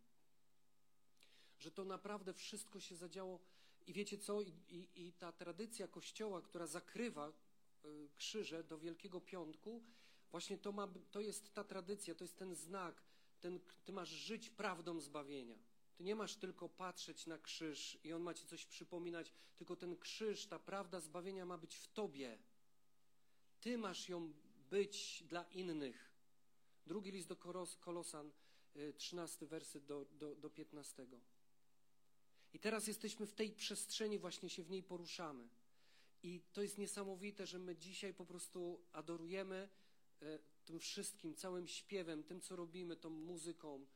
że 1.59 1.71
to 1.71 1.85
naprawdę 1.85 2.33
wszystko 2.33 2.81
się 2.81 2.97
zadziało. 2.97 3.41
I 3.87 3.93
wiecie 3.93 4.19
co? 4.19 4.43
I, 4.43 4.53
i, 4.69 5.07
i 5.07 5.13
ta 5.13 5.33
tradycja 5.33 5.89
Kościoła, 5.89 6.43
która 6.43 6.67
zakrywa 6.67 7.33
y, 7.85 8.09
krzyże 8.17 8.65
do 8.65 8.79
Wielkiego 8.79 9.21
Piątku, 9.21 9.85
Właśnie 10.31 10.59
to, 10.59 10.73
ma, 10.73 10.89
to 11.11 11.21
jest 11.21 11.55
ta 11.55 11.65
tradycja, 11.65 12.15
to 12.15 12.25
jest 12.25 12.39
ten 12.39 12.55
znak. 12.55 13.03
Ten, 13.41 13.61
ty 13.85 13.93
masz 13.93 14.09
żyć 14.09 14.51
prawdą 14.51 15.01
zbawienia. 15.01 15.59
Ty 15.97 16.05
nie 16.05 16.15
masz 16.15 16.37
tylko 16.37 16.69
patrzeć 16.69 17.27
na 17.27 17.39
krzyż 17.39 17.99
i 18.05 18.13
on 18.13 18.23
ma 18.23 18.35
ci 18.35 18.47
coś 18.47 18.67
przypominać, 18.67 19.33
tylko 19.57 19.77
ten 19.77 19.97
krzyż, 19.97 20.47
ta 20.47 20.59
prawda 20.59 21.01
zbawienia 21.01 21.47
ma 21.47 21.59
być 21.59 21.77
w 21.77 21.89
tobie. 21.89 22.39
Ty 23.61 23.79
masz 23.79 24.09
ją 24.09 24.33
być 24.71 25.25
dla 25.29 25.43
innych. 25.43 26.14
Drugi 26.87 27.11
list 27.11 27.29
do 27.29 27.37
Kolosan, 27.81 28.31
13 28.97 29.45
y, 29.45 29.49
werset 29.49 29.85
do, 29.85 30.05
do, 30.05 30.35
do 30.35 30.51
15. 30.51 31.07
I 32.53 32.59
teraz 32.59 32.87
jesteśmy 32.87 33.27
w 33.27 33.33
tej 33.33 33.51
przestrzeni, 33.51 34.19
właśnie 34.19 34.51
się 34.51 34.63
w 34.63 34.71
niej 34.71 34.83
poruszamy. 34.83 35.49
I 36.23 36.41
to 36.53 36.63
jest 36.63 36.79
niesamowite, 36.79 37.47
że 37.47 37.59
my 37.59 37.77
dzisiaj 37.77 38.15
po 38.15 38.27
prostu 38.27 38.81
adorujemy 38.93 39.69
e, 40.23 40.39
tym 40.65 40.81
wszystkim, 40.81 41.35
całym 41.35 41.69
śpiewem, 41.69 42.23
tym, 42.23 42.41
co 42.41 42.57
robimy, 42.57 42.97
tą 42.97 43.11
muzyką. 43.11 43.87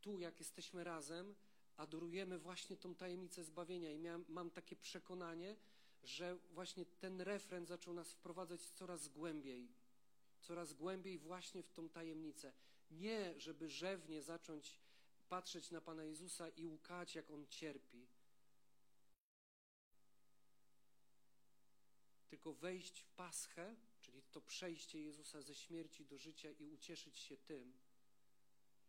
Tu, 0.00 0.20
jak 0.20 0.38
jesteśmy 0.38 0.84
razem, 0.84 1.34
adorujemy 1.76 2.38
właśnie 2.38 2.76
tą 2.76 2.94
tajemnicę 2.94 3.44
zbawienia. 3.44 3.92
I 3.92 3.98
miałem, 3.98 4.24
mam 4.28 4.50
takie 4.50 4.76
przekonanie, 4.76 5.56
że 6.02 6.36
właśnie 6.50 6.86
ten 6.86 7.20
refren 7.20 7.66
zaczął 7.66 7.94
nas 7.94 8.12
wprowadzać 8.12 8.60
coraz 8.60 9.08
głębiej, 9.08 9.68
coraz 10.46 10.72
głębiej 10.72 11.18
właśnie 11.18 11.62
w 11.62 11.72
tą 11.72 11.88
tajemnicę. 11.88 12.52
Nie, 12.90 13.40
żeby 13.40 13.68
rzewnie 13.68 14.22
zacząć 14.22 14.80
patrzeć 15.28 15.70
na 15.70 15.80
Pana 15.80 16.04
Jezusa 16.04 16.48
i 16.48 16.66
łukać, 16.66 17.14
jak 17.14 17.30
On 17.30 17.46
cierpi, 17.46 18.06
tylko 22.28 22.52
wejść 22.52 23.00
w 23.00 23.10
paschę, 23.10 23.76
czyli 24.00 24.22
to 24.22 24.40
przejście 24.40 25.02
Jezusa 25.02 25.42
ze 25.42 25.54
śmierci 25.54 26.06
do 26.06 26.18
życia 26.18 26.50
i 26.50 26.66
ucieszyć 26.66 27.18
się 27.18 27.36
tym, 27.36 27.78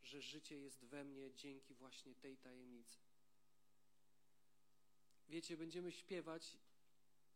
że 0.04 0.22
życie 0.22 0.60
jest 0.60 0.86
we 0.86 1.04
mnie 1.04 1.34
dzięki 1.34 1.74
właśnie 1.74 2.16
tej 2.16 2.38
tajemnicy. 2.38 3.00
Wiecie, 5.30 5.58
będziemy 5.58 5.92
śpiewać. 5.92 6.58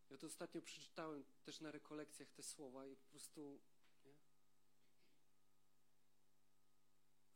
Ja 0.10 0.18
to 0.18 0.28
ostatnio 0.28 0.62
przeczytałem 0.62 1.24
też 1.44 1.62
na 1.62 1.72
rekolekcjach 1.72 2.32
te 2.32 2.44
słowa 2.44 2.88
i 2.88 2.96
po 2.96 3.06
prostu. 3.06 3.60
Nie? 4.06 4.12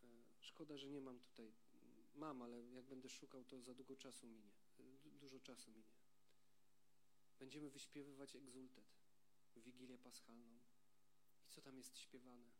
E, 0.03 0.24
szkoda, 0.55 0.77
że 0.77 0.89
nie 0.89 1.01
mam 1.01 1.19
tutaj. 1.19 1.53
Mam, 2.15 2.41
ale 2.41 2.62
jak 2.62 2.85
będę 2.85 3.09
szukał, 3.09 3.43
to 3.43 3.62
za 3.62 3.74
długo 3.74 3.95
czasu 3.95 4.27
minie. 4.27 4.51
Dużo 5.05 5.39
czasu 5.39 5.71
minie. 5.71 5.95
Będziemy 7.39 7.69
wyśpiewywać 7.69 8.35
egzultet 8.35 8.85
w 9.55 9.62
Wigilię 9.62 9.97
Paschalną. 9.97 10.59
I 11.45 11.50
co 11.50 11.62
tam 11.62 11.77
jest 11.77 11.97
śpiewane? 11.97 12.51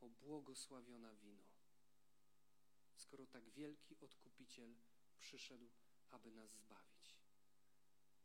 O 0.00 0.08
błogosławiona 0.08 1.14
wino. 1.14 1.44
Skoro 2.96 3.26
tak 3.26 3.50
wielki 3.50 4.00
odkupiciel 4.00 4.74
przyszedł, 5.18 5.68
aby 6.10 6.30
nas 6.30 6.50
zbawić. 6.50 7.16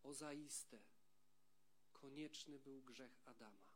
O 0.03 0.13
zaiste, 0.13 0.79
konieczny 1.93 2.59
był 2.59 2.81
grzech 2.81 3.19
Adama. 3.25 3.68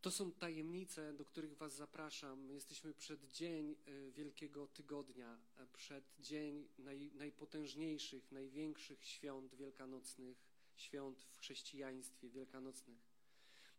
To 0.00 0.10
są 0.10 0.32
tajemnice, 0.32 1.12
do 1.12 1.24
których 1.24 1.56
Was 1.56 1.74
zapraszam. 1.74 2.50
Jesteśmy 2.50 2.94
przed 2.94 3.32
dzień 3.32 3.76
e, 3.86 4.10
Wielkiego 4.10 4.66
Tygodnia, 4.66 5.38
e, 5.56 5.66
przed 5.66 6.04
dzień 6.18 6.68
naj, 6.78 7.10
najpotężniejszych, 7.14 8.32
największych 8.32 9.04
świąt 9.04 9.54
wielkanocnych, 9.54 10.38
świąt 10.76 11.22
w 11.22 11.38
chrześcijaństwie 11.38 12.30
wielkanocnych, 12.30 12.98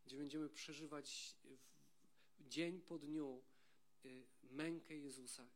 gdzie 0.05 0.17
będziemy 0.17 0.49
przeżywać 0.49 1.37
dzień 2.39 2.81
po 2.81 3.00
dniu 3.00 3.41
e, 4.05 4.09
mękę 4.43 4.98
Jezusa. 4.98 5.48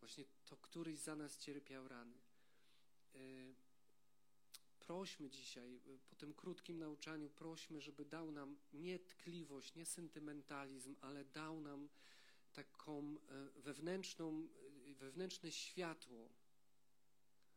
Właśnie 0.00 0.24
to, 0.44 0.56
któryś 0.56 0.98
za 0.98 1.16
nas 1.16 1.38
cierpiał 1.38 1.88
rany 1.88 2.18
prośmy 4.88 5.30
dzisiaj, 5.30 5.80
po 6.10 6.16
tym 6.16 6.34
krótkim 6.34 6.78
nauczaniu, 6.78 7.30
prośmy, 7.30 7.80
żeby 7.80 8.04
dał 8.04 8.30
nam 8.30 8.56
nie 8.72 8.98
tkliwość, 8.98 9.74
nie 9.74 9.86
sentymentalizm, 9.86 10.96
ale 11.00 11.24
dał 11.24 11.60
nam 11.60 11.88
taką 12.52 13.16
e, 13.28 13.60
wewnętrzną, 13.60 14.48
e, 14.90 14.94
wewnętrzne 14.94 15.52
światło, 15.52 16.28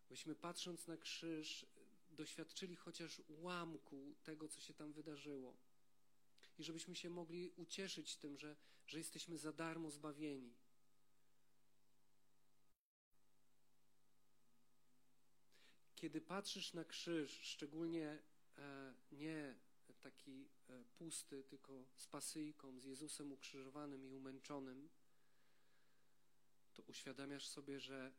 byśmy 0.10 0.36
patrząc 0.36 0.88
na 0.88 0.98
krzyż 0.98 1.66
doświadczyli 2.10 2.76
chociaż 2.76 3.22
ułamku 3.28 4.16
tego, 4.24 4.48
co 4.48 4.62
się 4.62 4.74
tam 4.74 4.94
wydarzyło. 4.94 5.58
I 6.58 6.64
żebyśmy 6.64 6.96
się 6.96 7.10
mogli 7.10 7.50
ucieszyć 7.56 8.18
tym, 8.18 8.38
że, 8.38 8.56
że 8.88 8.98
jesteśmy 8.98 9.38
za 9.38 9.52
darmo 9.52 9.92
zbawieni. 9.92 10.56
Kiedy 16.02 16.22
patrzysz 16.22 16.74
na 16.74 16.86
krzyż, 16.86 17.42
szczególnie 17.42 18.20
e, 18.58 18.94
nie 19.12 19.56
taki 20.00 20.50
e, 20.70 20.84
pusty, 20.98 21.44
tylko 21.44 21.86
z 21.96 22.08
pasyjką, 22.08 22.80
z 22.80 22.86
Jezusem 22.86 23.32
ukrzyżowanym 23.32 24.06
i 24.06 24.14
umęczonym, 24.14 24.90
to 26.74 26.84
uświadamiasz 26.84 27.48
sobie, 27.48 27.80
że 27.80 28.14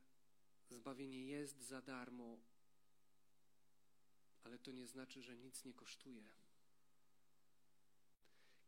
zbawienie 0.70 1.26
jest 1.26 1.62
za 1.62 1.82
darmo, 1.82 2.38
ale 4.44 4.58
to 4.58 4.70
nie 4.70 4.86
znaczy, 4.86 5.22
że 5.22 5.36
nic 5.36 5.64
nie 5.64 5.74
kosztuje. 5.74 6.28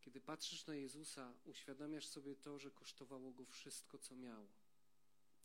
Kiedy 0.01 0.21
patrzysz 0.21 0.65
na 0.65 0.75
Jezusa, 0.75 1.33
uświadamiasz 1.45 2.07
sobie 2.07 2.35
to, 2.35 2.59
że 2.59 2.71
kosztowało 2.71 3.31
go 3.31 3.45
wszystko, 3.45 3.99
co 3.99 4.15
miał. 4.15 4.47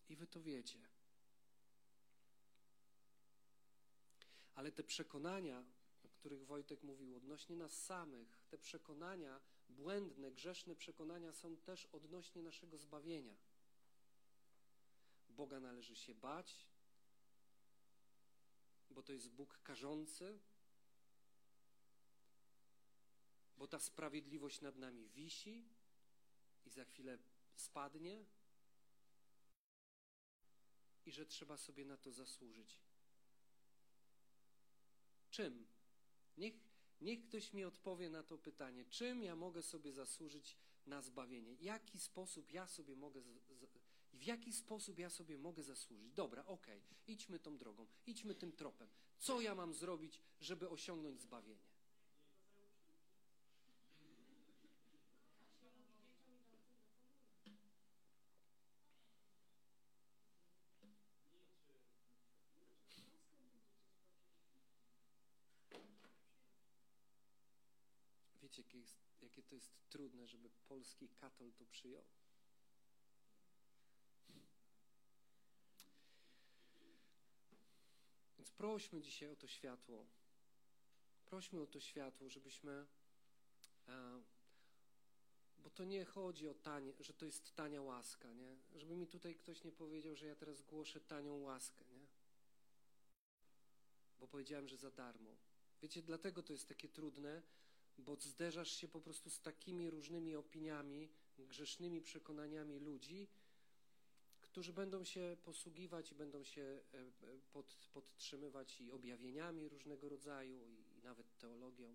I 0.09 0.17
wy 0.17 0.27
to 0.27 0.43
wiecie. 0.43 0.90
Ale 4.55 4.73
te 4.73 4.83
przekonania, 4.83 5.65
o 6.05 6.09
których 6.09 6.47
Wojtek 6.47 6.83
mówił, 6.83 7.17
odnośnie 7.17 7.57
nas 7.57 7.85
samych, 7.85 8.43
te 8.49 8.59
przekonania, 8.59 9.41
błędne, 9.69 10.31
grzeszne 10.31 10.77
przekonania 10.77 11.33
są 11.33 11.57
też 11.57 11.87
odnośnie 11.87 12.43
naszego 12.43 12.79
zbawienia. 12.79 13.37
Boga 15.29 15.61
należy 15.61 15.97
się 15.97 16.15
bać, 16.15 16.67
bo 18.91 19.03
to 19.03 19.13
jest 19.13 19.29
Bóg 19.29 19.63
karzący, 19.63 20.39
bo 23.57 23.67
ta 23.67 23.79
sprawiedliwość 23.79 24.61
nad 24.61 24.77
nami 24.77 25.09
wisi 25.09 25.69
i 26.65 26.71
za 26.71 26.85
chwilę 26.85 27.19
spadnie, 27.55 28.25
i 31.07 31.13
że 31.13 31.27
trzeba 31.27 31.57
sobie 31.57 31.85
na 31.85 31.97
to 31.97 32.13
zasłużyć. 32.13 32.79
Czym? 35.41 35.67
Niech, 36.37 36.55
niech 37.01 37.23
ktoś 37.23 37.53
mi 37.53 37.65
odpowie 37.65 38.11
na 38.11 38.23
to 38.23 38.39
pytanie. 38.39 38.85
Czym 38.85 39.23
ja 39.23 39.37
mogę 39.37 39.63
sobie 39.63 39.93
zasłużyć 39.93 40.57
na 40.87 41.03
zbawienie? 41.03 41.55
Jaki 41.61 41.99
sposób 41.99 42.53
ja 42.53 42.67
sobie 42.67 42.97
mogę, 42.97 43.23
w 44.13 44.23
jaki 44.23 44.53
sposób 44.53 44.99
ja 44.99 45.11
sobie 45.11 45.39
mogę 45.39 45.63
zasłużyć? 45.63 46.13
Dobra, 46.13 46.47
okej, 46.47 46.79
okay, 46.79 46.97
idźmy 47.07 47.39
tą 47.39 47.59
drogą, 47.59 47.87
idźmy 48.07 48.35
tym 48.35 48.53
tropem. 48.53 48.89
Co 49.19 49.41
ja 49.41 49.55
mam 49.55 49.75
zrobić, 49.75 50.21
żeby 50.41 50.69
osiągnąć 50.69 51.21
zbawienie? 51.21 51.71
Wiecie, 68.51 68.60
jakie, 68.71 68.79
jest, 68.79 68.97
jakie 69.21 69.43
to 69.43 69.55
jest 69.55 69.73
trudne, 69.89 70.27
żeby 70.27 70.51
polski 70.69 71.09
katol 71.09 71.53
to 71.53 71.67
przyjął. 71.67 72.05
Więc 78.39 78.51
prośmy 78.51 79.01
dzisiaj 79.01 79.29
o 79.29 79.37
to 79.37 79.47
światło. 79.47 80.07
Prośmy 81.25 81.61
o 81.61 81.67
to 81.67 81.81
światło, 81.81 82.29
żebyśmy. 82.29 82.87
E, 83.89 84.23
bo 85.59 85.71
to 85.71 85.85
nie 85.85 86.05
chodzi 86.05 86.49
o 86.49 86.55
tanie, 86.55 86.93
że 87.01 87.15
to 87.15 87.25
jest 87.25 87.55
tania 87.55 87.83
łaska, 87.83 88.33
nie? 88.33 88.57
Żeby 88.75 88.97
mi 88.97 89.07
tutaj 89.07 89.35
ktoś 89.35 89.65
nie 89.65 89.73
powiedział, 89.73 90.17
że 90.17 90.27
ja 90.27 90.37
teraz 90.37 90.63
głoszę 90.63 91.01
tanią 91.01 91.37
łaskę, 91.37 91.85
nie? 91.89 92.07
Bo 94.21 94.29
powiedziałem, 94.29 94.69
że 94.69 94.77
za 94.77 94.91
darmo. 94.91 95.37
Wiecie, 95.83 96.03
dlatego 96.03 96.43
to 96.43 96.53
jest 96.53 96.69
takie 96.69 96.89
trudne, 96.89 97.43
bo 98.01 98.17
zderzasz 98.17 98.71
się 98.71 98.89
po 98.89 99.01
prostu 99.01 99.31
z 99.31 99.41
takimi 99.41 99.91
różnymi 99.91 100.37
opiniami, 100.37 101.09
grzesznymi 101.39 102.03
przekonaniami 102.03 102.79
ludzi, 102.79 103.29
którzy 104.41 104.73
będą 104.73 105.05
się 105.05 105.37
posługiwać 105.43 106.13
i 106.13 106.15
będą 106.15 106.45
się 106.45 106.63
e, 106.63 106.99
e, 106.99 107.41
pod, 107.53 107.89
podtrzymywać 107.93 108.81
i 108.81 108.91
objawieniami 108.91 109.69
różnego 109.69 110.09
rodzaju, 110.09 110.67
i 110.67 111.03
nawet 111.03 111.39
teologią. 111.39 111.95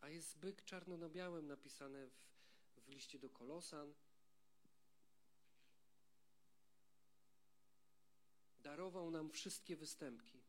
A 0.00 0.08
jest 0.08 0.38
byk 0.38 0.64
czarno 0.64 0.96
na 0.96 1.08
białym 1.08 1.46
napisane 1.46 2.06
w, 2.06 2.26
w 2.84 2.88
liście 2.88 3.18
do 3.18 3.30
Kolosan. 3.30 3.94
Darował 8.58 9.10
nam 9.10 9.30
wszystkie 9.30 9.76
występki. 9.76 10.43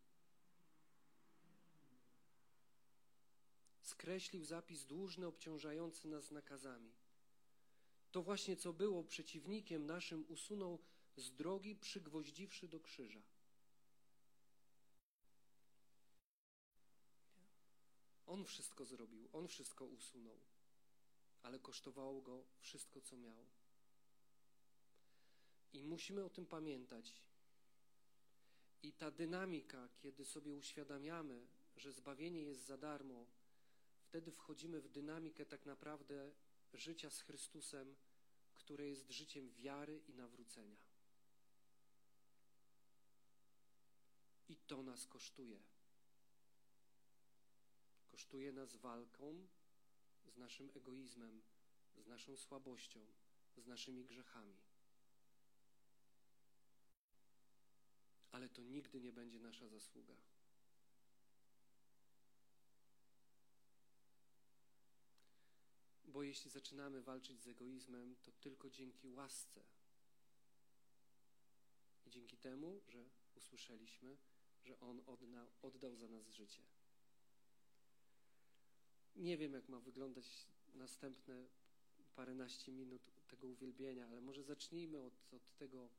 Skreślił 3.95 4.45
zapis 4.45 4.85
dłużny, 4.85 5.27
obciążający 5.27 6.07
nas 6.07 6.31
nakazami. 6.31 6.91
To 8.11 8.21
właśnie 8.21 8.57
co 8.57 8.73
było 8.73 9.03
przeciwnikiem 9.03 9.85
naszym 9.85 10.25
usunął 10.27 10.79
z 11.15 11.35
drogi, 11.35 11.75
przygwoździwszy 11.75 12.67
do 12.67 12.79
krzyża. 12.79 13.21
On 18.25 18.45
wszystko 18.45 18.85
zrobił, 18.85 19.29
on 19.33 19.47
wszystko 19.47 19.85
usunął, 19.85 20.39
ale 21.43 21.59
kosztowało 21.59 22.21
go 22.21 22.45
wszystko, 22.59 23.01
co 23.01 23.17
miał. 23.17 23.45
I 25.73 25.83
musimy 25.83 26.23
o 26.23 26.29
tym 26.29 26.45
pamiętać. 26.45 27.21
I 28.83 28.93
ta 28.93 29.11
dynamika, 29.11 29.89
kiedy 29.97 30.25
sobie 30.25 30.55
uświadamiamy, 30.55 31.47
że 31.77 31.91
zbawienie 31.91 32.43
jest 32.43 32.65
za 32.65 32.77
darmo, 32.77 33.25
wtedy 34.15 34.31
wchodzimy 34.31 34.81
w 34.81 34.89
dynamikę 34.89 35.45
tak 35.45 35.65
naprawdę 35.65 36.31
życia 36.73 37.09
z 37.09 37.21
Chrystusem, 37.21 37.95
które 38.53 38.87
jest 38.87 39.09
życiem 39.09 39.51
wiary 39.51 40.01
i 40.07 40.13
nawrócenia. 40.13 40.77
I 44.47 44.55
to 44.55 44.83
nas 44.83 45.07
kosztuje. 45.07 45.63
Kosztuje 48.07 48.51
nas 48.51 48.75
walką 48.75 49.47
z 50.25 50.37
naszym 50.37 50.71
egoizmem, 50.75 51.41
z 51.95 52.07
naszą 52.07 52.37
słabością, 52.37 53.05
z 53.57 53.67
naszymi 53.67 54.05
grzechami. 54.05 54.57
Ale 58.31 58.49
to 58.49 58.63
nigdy 58.63 59.01
nie 59.01 59.13
będzie 59.13 59.39
nasza 59.39 59.67
zasługa. 59.67 60.15
Bo 66.15 66.23
jeśli 66.23 66.51
zaczynamy 66.51 67.01
walczyć 67.01 67.41
z 67.41 67.47
egoizmem, 67.47 68.15
to 68.23 68.31
tylko 68.31 68.69
dzięki 68.69 69.09
łasce 69.09 69.63
i 72.05 72.09
dzięki 72.09 72.37
temu, 72.37 72.81
że 72.87 73.09
usłyszeliśmy, 73.35 74.17
że 74.63 74.79
On 74.79 75.01
oddał, 75.05 75.47
oddał 75.61 75.95
za 75.95 76.07
nas 76.07 76.27
życie. 76.27 76.63
Nie 79.15 79.37
wiem, 79.37 79.53
jak 79.53 79.69
ma 79.69 79.79
wyglądać 79.79 80.25
następne 80.73 81.47
paręnaście 82.15 82.71
minut 82.71 83.01
tego 83.27 83.47
uwielbienia, 83.47 84.07
ale 84.07 84.21
może 84.21 84.43
zacznijmy 84.43 85.01
od, 85.01 85.13
od, 85.33 85.55
tego, 85.57 85.89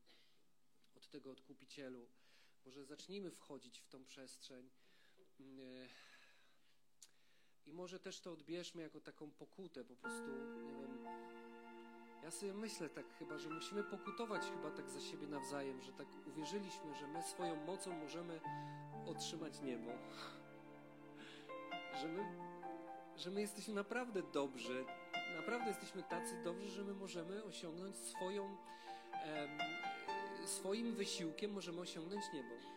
od 0.95 1.09
tego 1.09 1.31
odkupicielu. 1.31 2.07
Może 2.65 2.85
zacznijmy 2.85 3.31
wchodzić 3.31 3.79
w 3.79 3.87
tą 3.87 4.05
przestrzeń. 4.05 4.69
I 7.67 7.73
może 7.73 7.99
też 7.99 8.19
to 8.19 8.31
odbierzmy 8.31 8.81
jako 8.81 9.01
taką 9.01 9.31
pokutę, 9.31 9.83
po 9.83 9.95
prostu, 9.95 10.27
nie 10.63 10.73
wiem. 10.73 10.97
Ja 12.23 12.31
sobie 12.31 12.53
myślę 12.53 12.89
tak 12.89 13.05
chyba, 13.19 13.37
że 13.37 13.49
musimy 13.49 13.83
pokutować 13.83 14.41
chyba 14.41 14.71
tak 14.71 14.89
za 14.89 15.01
siebie 15.01 15.27
nawzajem, 15.27 15.81
że 15.81 15.91
tak 15.93 16.07
uwierzyliśmy, 16.27 16.95
że 16.95 17.07
my 17.07 17.23
swoją 17.23 17.65
mocą 17.65 17.93
możemy 17.93 18.39
otrzymać 19.05 19.61
niebo. 19.61 19.91
Że 22.01 22.07
my, 22.07 22.25
że 23.15 23.31
my 23.31 23.41
jesteśmy 23.41 23.73
naprawdę 23.73 24.23
dobrzy, 24.23 24.85
naprawdę 25.35 25.67
jesteśmy 25.67 26.03
tacy 26.03 26.43
dobrzy, 26.43 26.69
że 26.69 26.83
my 26.83 26.93
możemy 26.93 27.43
osiągnąć 27.43 27.95
swoją, 27.95 28.57
swoim 30.45 30.95
wysiłkiem 30.95 31.51
możemy 31.51 31.81
osiągnąć 31.81 32.23
niebo. 32.33 32.76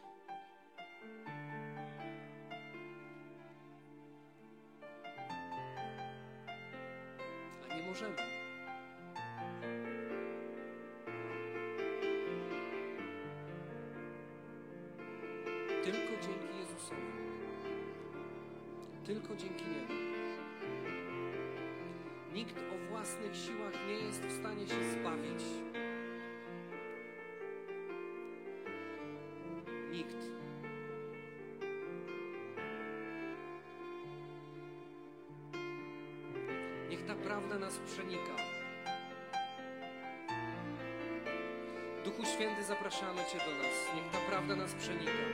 Prawda 44.50 44.64
nas 44.64 44.74
przenika. 44.74 45.24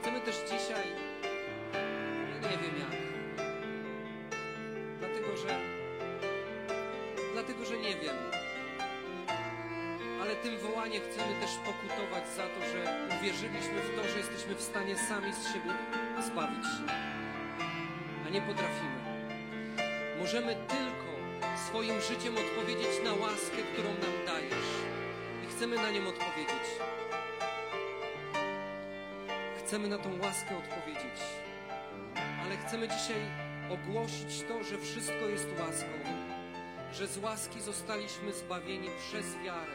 Chcemy 0.00 0.20
też 0.20 0.36
dzisiaj, 0.50 0.86
ja 2.32 2.50
nie 2.50 2.58
wiem 2.58 2.74
jak, 2.80 3.00
dlatego 4.98 5.36
że, 5.36 5.60
dlatego 7.32 7.64
że 7.64 7.76
nie 7.76 7.96
wiem, 7.96 8.16
ale 10.22 10.36
tym 10.36 10.58
wołaniem 10.58 11.02
chcemy 11.02 11.40
też 11.40 11.50
pokutować 11.56 12.28
za 12.28 12.42
to, 12.42 12.60
że 12.72 13.08
uwierzyliśmy 13.18 13.80
w 13.80 13.96
to, 13.96 14.08
że 14.08 14.18
jesteśmy 14.18 14.54
w 14.54 14.62
stanie 14.62 14.98
sami 14.98 15.34
z 15.34 15.46
siebie 15.52 15.72
zbawić 16.26 16.64
się, 16.64 16.84
a 18.26 18.30
nie 18.30 18.42
potrafimy. 18.42 19.00
Możemy 20.18 20.54
tylko 20.54 21.10
swoim 21.68 22.00
życiem 22.00 22.34
odpowiedzieć 22.36 23.04
na 23.04 23.12
łaskę, 23.12 23.62
którą 23.72 23.88
nam 23.88 24.26
dajesz. 24.26 24.70
I 25.44 25.46
chcemy 25.56 25.76
na 25.76 25.90
nią 25.90 26.08
odpowiedzieć. 26.08 26.89
Chcemy 29.70 29.88
na 29.88 29.98
tą 29.98 30.18
łaskę 30.20 30.58
odpowiedzieć. 30.58 31.20
Ale 32.44 32.56
chcemy 32.56 32.88
dzisiaj 32.88 33.22
ogłosić 33.70 34.42
to, 34.48 34.64
że 34.64 34.78
wszystko 34.78 35.28
jest 35.28 35.46
łaską. 35.60 35.88
Że 36.92 37.06
z 37.06 37.18
łaski 37.18 37.60
zostaliśmy 37.60 38.32
zbawieni 38.32 38.88
przez 38.98 39.36
wiarę. 39.44 39.72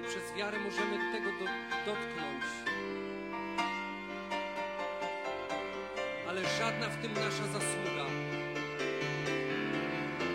I 0.00 0.08
przez 0.08 0.22
wiarę 0.38 0.58
możemy 0.58 1.12
tego 1.12 1.30
do, 1.30 1.44
dotknąć. 1.86 2.44
Ale 6.28 6.40
żadna 6.58 6.88
w 6.88 7.02
tym 7.02 7.12
nasza 7.12 7.46
zasługa 7.46 8.06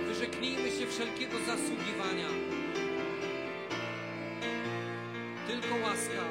Wyrzeknijmy 0.08 0.72
się 0.72 0.88
wszelkiego 0.88 1.38
zasługiwania. 1.40 2.28
Łaska, 6.08 6.24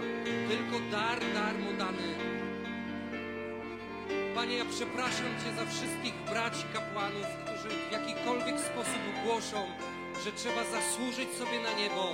tylko 0.48 0.90
dar 0.90 1.20
darmo 1.34 1.72
dany. 1.78 2.14
Panie, 4.34 4.56
ja 4.56 4.64
przepraszam 4.64 5.26
Cię 5.44 5.56
za 5.56 5.66
wszystkich 5.66 6.14
braci 6.30 6.64
kapłanów, 6.72 7.26
którzy 7.44 7.68
w 7.88 7.92
jakikolwiek 7.92 8.60
sposób 8.60 9.02
głoszą, 9.24 9.66
że 10.24 10.32
trzeba 10.32 10.64
zasłużyć 10.64 11.30
sobie 11.32 11.60
na 11.62 11.72
niebo, 11.72 12.12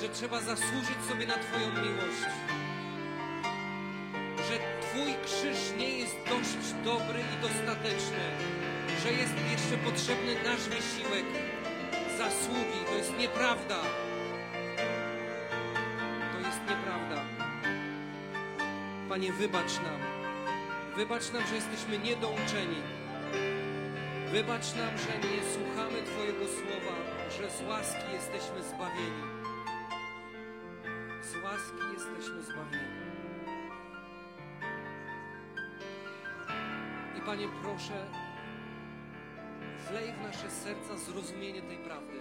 że 0.00 0.08
trzeba 0.08 0.40
zasłużyć 0.40 0.98
sobie 1.08 1.26
na 1.26 1.34
Twoją 1.34 1.68
miłość, 1.68 2.22
że 4.48 4.58
Twój 4.80 5.14
krzyż 5.24 5.78
nie 5.78 5.98
jest 5.98 6.16
dość 6.28 6.84
dobry 6.84 7.20
i 7.20 7.42
dostateczny 7.42 8.24
że 9.02 9.12
jest 9.12 9.34
jeszcze 9.52 9.84
potrzebny 9.84 10.34
nasz 10.44 10.60
wysiłek, 10.60 11.24
zasługi. 12.18 12.80
To 12.88 12.94
jest 12.94 13.18
nieprawda. 13.18 13.82
Panie, 19.16 19.32
wybacz 19.32 19.76
nam. 19.76 20.00
Wybacz 20.96 21.32
nam, 21.32 21.46
że 21.46 21.54
jesteśmy 21.54 21.98
niedouczeni. 21.98 22.82
Wybacz 24.32 24.74
nam, 24.74 24.98
że 24.98 25.28
nie 25.28 25.42
słuchamy 25.54 26.02
Twojego 26.02 26.44
słowa, 26.46 26.96
że 27.30 27.50
z 27.50 27.68
łaski 27.68 28.12
jesteśmy 28.12 28.62
zbawieni. 28.62 29.22
Z 31.22 31.44
łaski 31.44 31.84
jesteśmy 31.94 32.42
zbawieni. 32.42 33.00
I 37.18 37.20
Panie, 37.20 37.48
proszę, 37.62 38.06
wlej 39.90 40.12
w 40.12 40.22
nasze 40.22 40.50
serca 40.50 40.96
zrozumienie 40.96 41.62
tej 41.62 41.78
prawdy. 41.78 42.18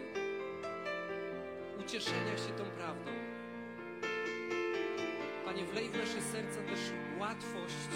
ucieszenia 1.79 2.37
się 2.37 2.53
tą 2.57 2.63
prawdą. 2.63 3.34
Panie, 5.55 5.67
wlej 5.67 5.89
w 5.89 5.97
nasze 5.97 6.21
serca 6.31 6.59
też 6.69 6.81
łatwość 7.19 7.91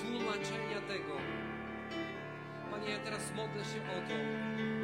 tłumaczenia 0.00 0.80
tego. 0.92 1.14
Panie, 2.70 2.90
ja 2.90 2.98
teraz 2.98 3.22
modlę 3.36 3.62
się 3.72 3.80
o 3.96 3.98
to, 4.08 4.16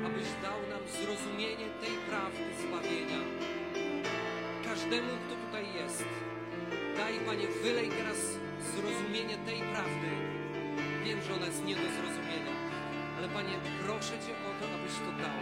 abyś 0.07 0.29
dał 0.43 0.59
nam 0.73 0.83
zrozumienie 0.97 1.69
tej 1.83 1.95
prawdy 2.09 2.45
zbawienia. 2.63 3.21
Każdemu, 4.65 5.13
kto 5.23 5.35
tutaj 5.47 5.67
jest, 5.81 6.05
daj, 6.97 7.15
Panie, 7.27 7.47
wylej 7.63 7.89
teraz 7.99 8.21
zrozumienie 8.73 9.37
tej 9.49 9.61
prawdy. 9.73 10.11
Wiem, 11.05 11.23
że 11.23 11.35
ona 11.35 11.47
jest 11.47 11.65
nie 11.65 11.75
do 11.75 11.89
zrozumienia, 11.97 12.55
ale 13.19 13.29
Panie, 13.29 13.57
proszę 13.85 14.15
Cię 14.25 14.35
o 14.49 14.51
to, 14.59 14.65
abyś 14.77 14.95
to 15.05 15.13
dał. 15.23 15.39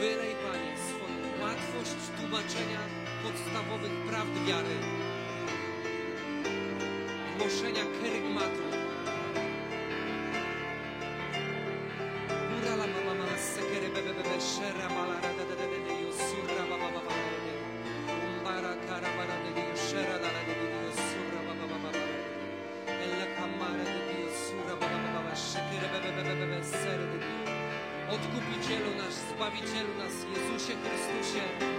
Wylej, 0.00 0.34
Panie, 0.44 0.72
swoją 0.88 1.18
łatwość 1.42 2.00
tłumaczenia 2.16 3.05
podstawowych 3.22 3.92
prawd 4.08 4.34
wiary, 4.46 4.76
głoszenia 7.38 7.84
kerygmatu. 8.02 8.64
Ura 12.56 12.76
la 12.76 12.86
mama 12.86 13.14
mama 13.20 13.38
sekere 13.38 13.88
bebe 13.94 14.12
bebe 14.18 14.40
shera 14.40 14.88
mala 14.88 15.14
ra 15.14 15.32
da 15.38 15.44
kara 18.88 19.08
da. 20.20 20.36
Odkupicielu 28.14 28.90
nasz, 28.98 29.14
Zbawicielu 29.14 29.94
nas, 29.98 30.14
Jezusie 30.32 30.74
Chrystusie. 30.82 31.75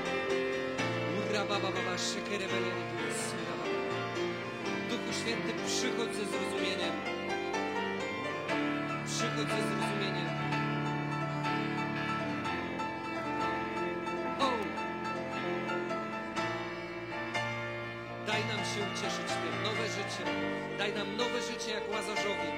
Duchu 4.90 5.14
Święty, 5.22 5.54
przychodź 5.68 6.16
ze 6.16 6.26
zrozumieniem. 6.26 6.94
Przychodź 9.06 9.50
ze 9.50 9.62
zrozumieniem. 9.68 10.28
O! 14.40 14.52
Daj 18.28 18.42
nam 18.46 18.58
się 18.58 18.82
ucieszyć 18.94 19.28
tym, 19.28 19.64
nowe 19.64 19.88
życie. 19.88 20.24
Daj 20.78 20.94
nam 20.94 21.18
nowe 21.18 21.42
życie 21.42 21.72
jak 21.72 21.90
Łazarzowi. 21.92 22.52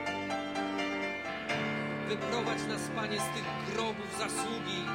Wyprowadź 2.09 2.63
nas, 2.67 2.81
Panie, 2.95 3.17
z 3.17 3.35
tych 3.35 3.73
grobów 3.73 4.17
zasługi. 4.17 4.85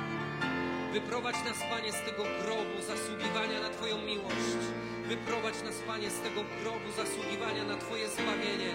Wyprowadź 0.94 1.44
nas, 1.44 1.58
Panie, 1.70 1.92
z 1.92 2.00
tego 2.00 2.22
grobu 2.22 2.82
zasługiwania 2.86 3.60
na 3.60 3.70
Twoją 3.70 3.98
miłość. 3.98 4.60
Wyprowadź 5.08 5.62
nas, 5.64 5.74
Panie, 5.86 6.10
z 6.10 6.20
tego 6.20 6.44
grobu 6.60 6.92
zasługiwania 6.96 7.64
na 7.64 7.76
Twoje 7.76 8.08
zbawienie. 8.08 8.72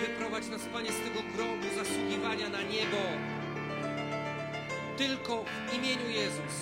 Wyprowadź 0.00 0.46
nas, 0.48 0.62
Panie, 0.72 0.92
z 0.92 1.00
tego 1.00 1.20
grobu 1.36 1.66
zasługiwania 1.76 2.48
na 2.48 2.62
niebo. 2.62 2.96
Tylko 4.96 5.44
w 5.70 5.74
imieniu 5.74 6.08
Jezus. 6.10 6.54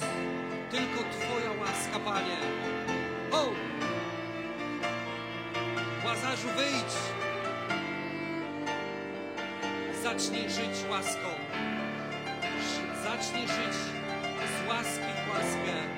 Tylko 0.70 1.00
Twoja 1.00 1.50
łaska, 1.60 1.98
Panie. 1.98 2.36
O! 3.32 3.48
Łazarzu, 6.06 6.48
wyjdź! 6.56 6.94
Zacznij 10.02 10.50
żyć 10.50 10.90
łaską. 10.90 11.28
Zacznij 13.04 13.48
żyć 13.48 13.99
łaski 15.40 15.89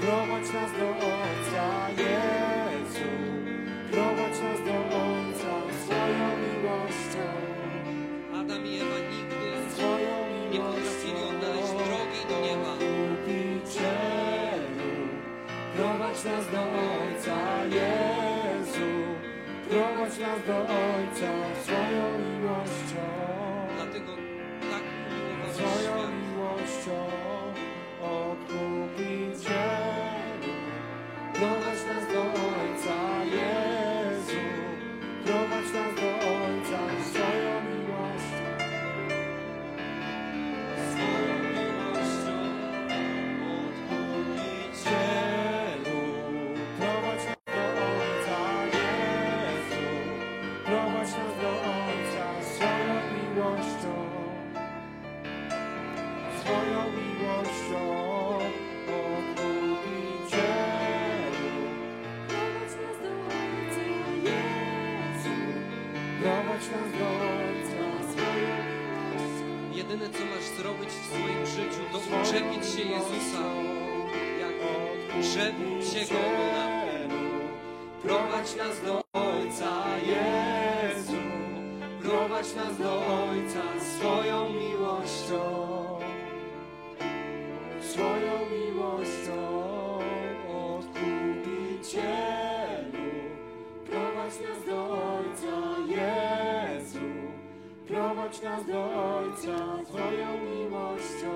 Prowadź 0.00 0.48
nas 0.56 0.70
do 0.78 0.86
Ojca 0.88 1.66
Jezu 2.02 3.10
Prowadź 3.90 4.38
nas 4.46 4.60
do 4.68 4.76
Ojca 5.06 5.52
swoją 5.82 6.26
miłością 6.46 7.26
Adam 8.40 8.62
i 8.66 8.68
Ewa 8.80 8.98
nigdy 9.12 9.48
Swoją 9.74 10.14
nie 10.52 10.58
potrafili 10.58 11.22
odnaleźć 11.30 11.72
drogi 11.72 12.22
do 12.30 12.36
nieba. 12.46 12.72
Odkupicielu 12.72 14.10
Prowadź 15.76 16.20
nas 16.24 16.44
do 16.54 16.62
Ojca 16.90 17.38
Jezu 17.76 18.90
Prowadź 19.68 20.16
nas 20.18 20.40
do 20.46 20.56
Ojca 20.58 21.30
swoją 21.62 22.04
miłością 22.18 22.25
Dlatego 22.66 23.15
uczepił 75.36 75.82
się 75.82 76.14
Go 76.14 76.18
ona. 76.18 76.66
Prowadź 78.02 78.56
nas 78.56 78.82
do 78.82 79.02
Ojca, 79.12 79.84
Jezu. 80.06 81.16
Prowadź 82.02 82.54
nas 82.54 82.78
do 82.78 82.92
Ojca 82.96 83.62
swoją 83.80 84.48
miłością. 84.52 85.40
Swoją 87.80 88.32
miłością 88.50 89.38
odkupicielu. 90.76 92.06
Prowadź 93.86 94.40
nas 94.40 94.64
do 94.66 94.90
Ojca, 94.90 95.56
Jezu. 95.88 96.98
Prowadź 97.88 98.42
nas 98.42 98.66
do 98.66 98.84
Ojca 99.18 99.84
swoją 99.84 100.38
miłością. 100.38 101.32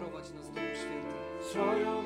Prowadź 0.00 0.30
nas 0.34 0.46
Święty. 0.54 1.50
Swoją 1.50 1.99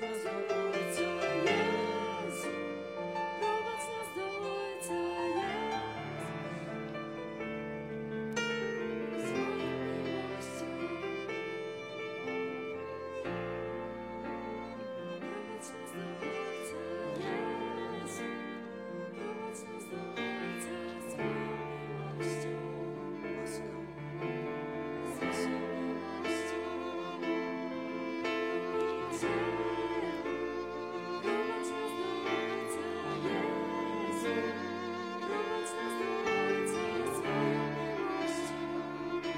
prowadź 0.00 0.55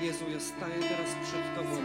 Jezu, 0.03 0.25
ja 0.31 0.41
staję 0.41 0.79
teraz 0.81 1.15
przed 1.23 1.55
Tobą, 1.57 1.77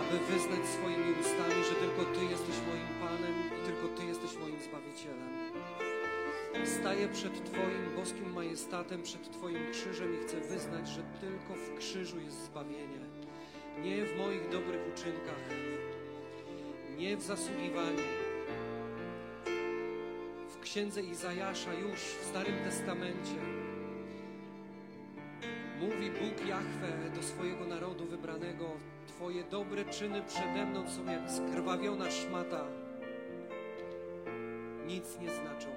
aby 0.00 0.18
wyznać 0.18 0.68
swoimi 0.68 1.10
ustami, 1.20 1.64
że 1.64 1.74
tylko 1.74 2.04
Ty 2.14 2.24
jesteś 2.24 2.56
moim 2.68 2.88
Panem 3.00 3.34
i 3.46 3.66
tylko 3.66 3.88
Ty 3.88 4.06
jesteś 4.06 4.36
moim 4.40 4.60
Zbawicielem. 4.60 5.32
Staję 6.64 7.08
przed 7.08 7.44
Twoim 7.44 7.96
boskim 7.96 8.32
majestatem, 8.32 9.02
przed 9.02 9.32
Twoim 9.32 9.70
krzyżem 9.72 10.14
i 10.14 10.18
chcę 10.26 10.40
wyznać, 10.40 10.88
że 10.88 11.02
tylko 11.20 11.54
w 11.54 11.78
krzyżu 11.78 12.20
jest 12.20 12.44
zbawienie. 12.44 13.00
Nie 13.82 14.04
w 14.04 14.18
moich 14.18 14.48
dobrych 14.48 14.80
uczynkach, 14.94 15.44
nie 16.98 17.16
w 17.16 17.22
zasługiwaniu. 17.22 18.02
W 20.48 20.60
księdze 20.60 21.02
Izajasza 21.02 21.74
już 21.74 22.00
w 22.00 22.24
Starym 22.24 22.64
Testamencie 22.64 23.59
Jahwe 26.60 27.10
do 27.10 27.22
swojego 27.22 27.66
narodu 27.66 28.04
wybranego: 28.04 28.64
Twoje 29.08 29.44
dobre 29.44 29.84
czyny 29.84 30.22
przede 30.22 30.66
mną 30.66 30.90
są 30.90 31.06
jak 31.06 31.30
skrwawiona 31.30 32.10
szmata. 32.10 32.64
Nic 34.86 35.18
nie 35.20 35.30
znaczą. 35.30 35.68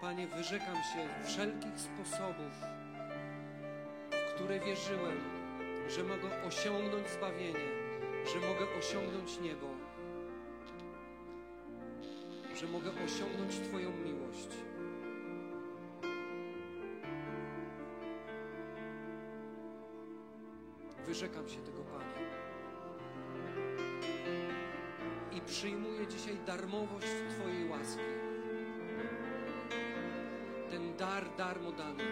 Panie, 0.00 0.26
wyrzekam 0.26 0.76
się 0.76 1.24
wszelkich 1.24 1.80
sposobów, 1.80 2.52
w 4.10 4.34
które 4.34 4.60
wierzyłem, 4.60 5.20
że 5.88 6.04
mogę 6.04 6.42
osiągnąć 6.48 7.08
zbawienie, 7.08 7.68
że 8.32 8.48
mogę 8.48 8.66
osiągnąć 8.78 9.40
niebo 9.40 9.66
że 12.56 12.66
mogę 12.68 12.90
osiągnąć 13.04 13.68
Twoją 13.68 13.90
miłość. 13.90 14.48
Wyrzekam 21.12 21.48
się 21.48 21.60
tego, 21.60 21.84
Panie. 21.84 22.26
I 25.32 25.40
przyjmuję 25.40 26.06
dzisiaj 26.06 26.38
darmowość 26.46 27.06
Twojej 27.30 27.68
łaski. 27.68 28.02
Ten 30.70 30.96
dar 30.96 31.36
darmo 31.36 31.72
dany, 31.72 32.04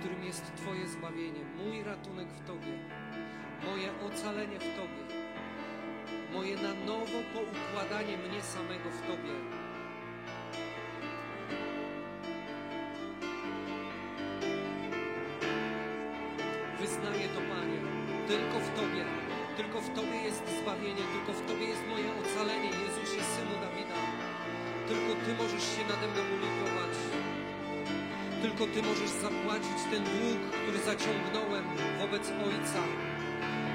którym 0.00 0.24
jest 0.24 0.56
Twoje 0.56 0.88
zbawienie, 0.88 1.44
mój 1.56 1.82
ratunek 1.82 2.28
w 2.28 2.46
Tobie, 2.46 2.78
moje 3.64 4.06
ocalenie 4.06 4.58
w 4.58 4.76
Tobie 4.76 5.30
moje 6.32 6.56
na 6.56 6.74
nowo 6.74 7.18
poukładanie 7.34 8.16
mnie 8.18 8.42
samego 8.42 8.90
w 8.90 9.00
Tobie. 9.00 9.59
Zbawienie, 20.80 21.06
tylko 21.14 21.32
w 21.32 21.46
Tobie 21.46 21.66
jest 21.66 21.84
moje 21.88 22.08
ocalenie, 22.22 22.70
Jezusie, 22.84 23.20
Synu 23.34 23.54
Dawida. 23.64 24.00
Tylko 24.88 25.10
Ty 25.24 25.30
możesz 25.42 25.66
się 25.74 25.82
nade 25.92 26.06
mną 26.12 26.22
ulitować. 26.36 26.94
Tylko 28.42 28.62
Ty 28.72 28.78
możesz 28.90 29.12
zapłacić 29.26 29.78
ten 29.92 30.02
dług, 30.14 30.40
który 30.58 30.78
zaciągnąłem 30.90 31.64
wobec 32.00 32.24
Ojca. 32.48 32.82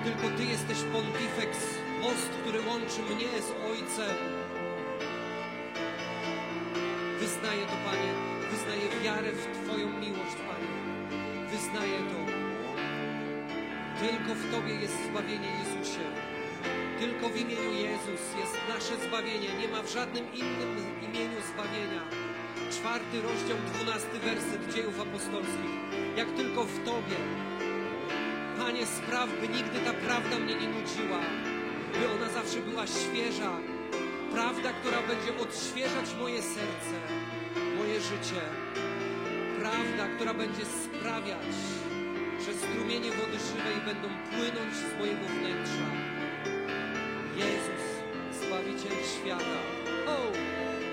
Tylko 0.06 0.26
Ty 0.38 0.44
jesteś 0.56 0.80
pontifex, 0.94 1.52
most, 2.04 2.30
który 2.42 2.60
łączy 2.70 3.02
mnie 3.10 3.30
z 3.48 3.52
Ojcem. 3.72 4.16
Wyznaję 7.20 7.64
to, 7.72 7.78
Panie. 7.88 8.12
Wyznaję 8.52 8.86
wiarę 9.04 9.32
w 9.32 9.44
Twoją 9.58 9.88
miłość, 10.04 10.38
Panie. 10.50 10.74
Wyznaję 11.54 12.00
to. 12.12 12.20
Tylko 14.02 14.32
w 14.42 14.52
Tobie 14.52 14.74
jest 14.74 14.98
zbawienie, 15.10 15.50
Jezusie. 15.60 16.35
Tylko 17.06 17.30
w 17.30 17.38
imieniu 17.38 17.72
Jezus 17.72 18.22
jest 18.40 18.58
nasze 18.70 19.08
zbawienie. 19.08 19.50
Nie 19.62 19.68
ma 19.68 19.82
w 19.82 19.94
żadnym 19.94 20.34
innym 20.34 20.72
imieniu 21.02 21.40
zbawienia. 21.54 22.02
Czwarty 22.72 23.22
rozdział, 23.22 23.58
dwunasty 23.68 24.20
werset 24.20 24.74
dziejów 24.74 25.02
apostolskich. 25.02 25.74
Jak 26.18 26.30
tylko 26.32 26.64
w 26.64 26.84
Tobie. 26.86 27.20
Panie, 28.58 28.86
spraw, 28.86 29.30
by 29.42 29.48
nigdy 29.48 29.80
ta 29.86 29.94
prawda 29.94 30.40
mnie 30.40 30.56
nie 30.56 30.68
nudziła 30.68 31.20
by 32.00 32.12
ona 32.12 32.30
zawsze 32.30 32.60
była 32.60 32.88
świeża. 32.88 33.52
Prawda, 34.32 34.74
która 34.74 35.02
będzie 35.02 35.38
odświeżać 35.44 36.08
moje 36.20 36.42
serce, 36.42 36.96
moje 37.78 38.02
życie. 38.02 38.42
Prawda, 39.60 40.08
która 40.16 40.34
będzie 40.34 40.66
sprawiać, 40.66 41.56
że 42.46 42.54
strumienie 42.54 43.12
wody 43.12 43.38
żywej 43.50 43.78
będą 43.86 44.08
płynąć 44.30 44.74
z 44.76 45.00
mojego 45.00 45.26
wnętrza. 45.28 46.15
Jezus, 49.26 49.36
Zbawiciel 49.36 49.40
świata. 49.40 50.12
O! 50.12 50.45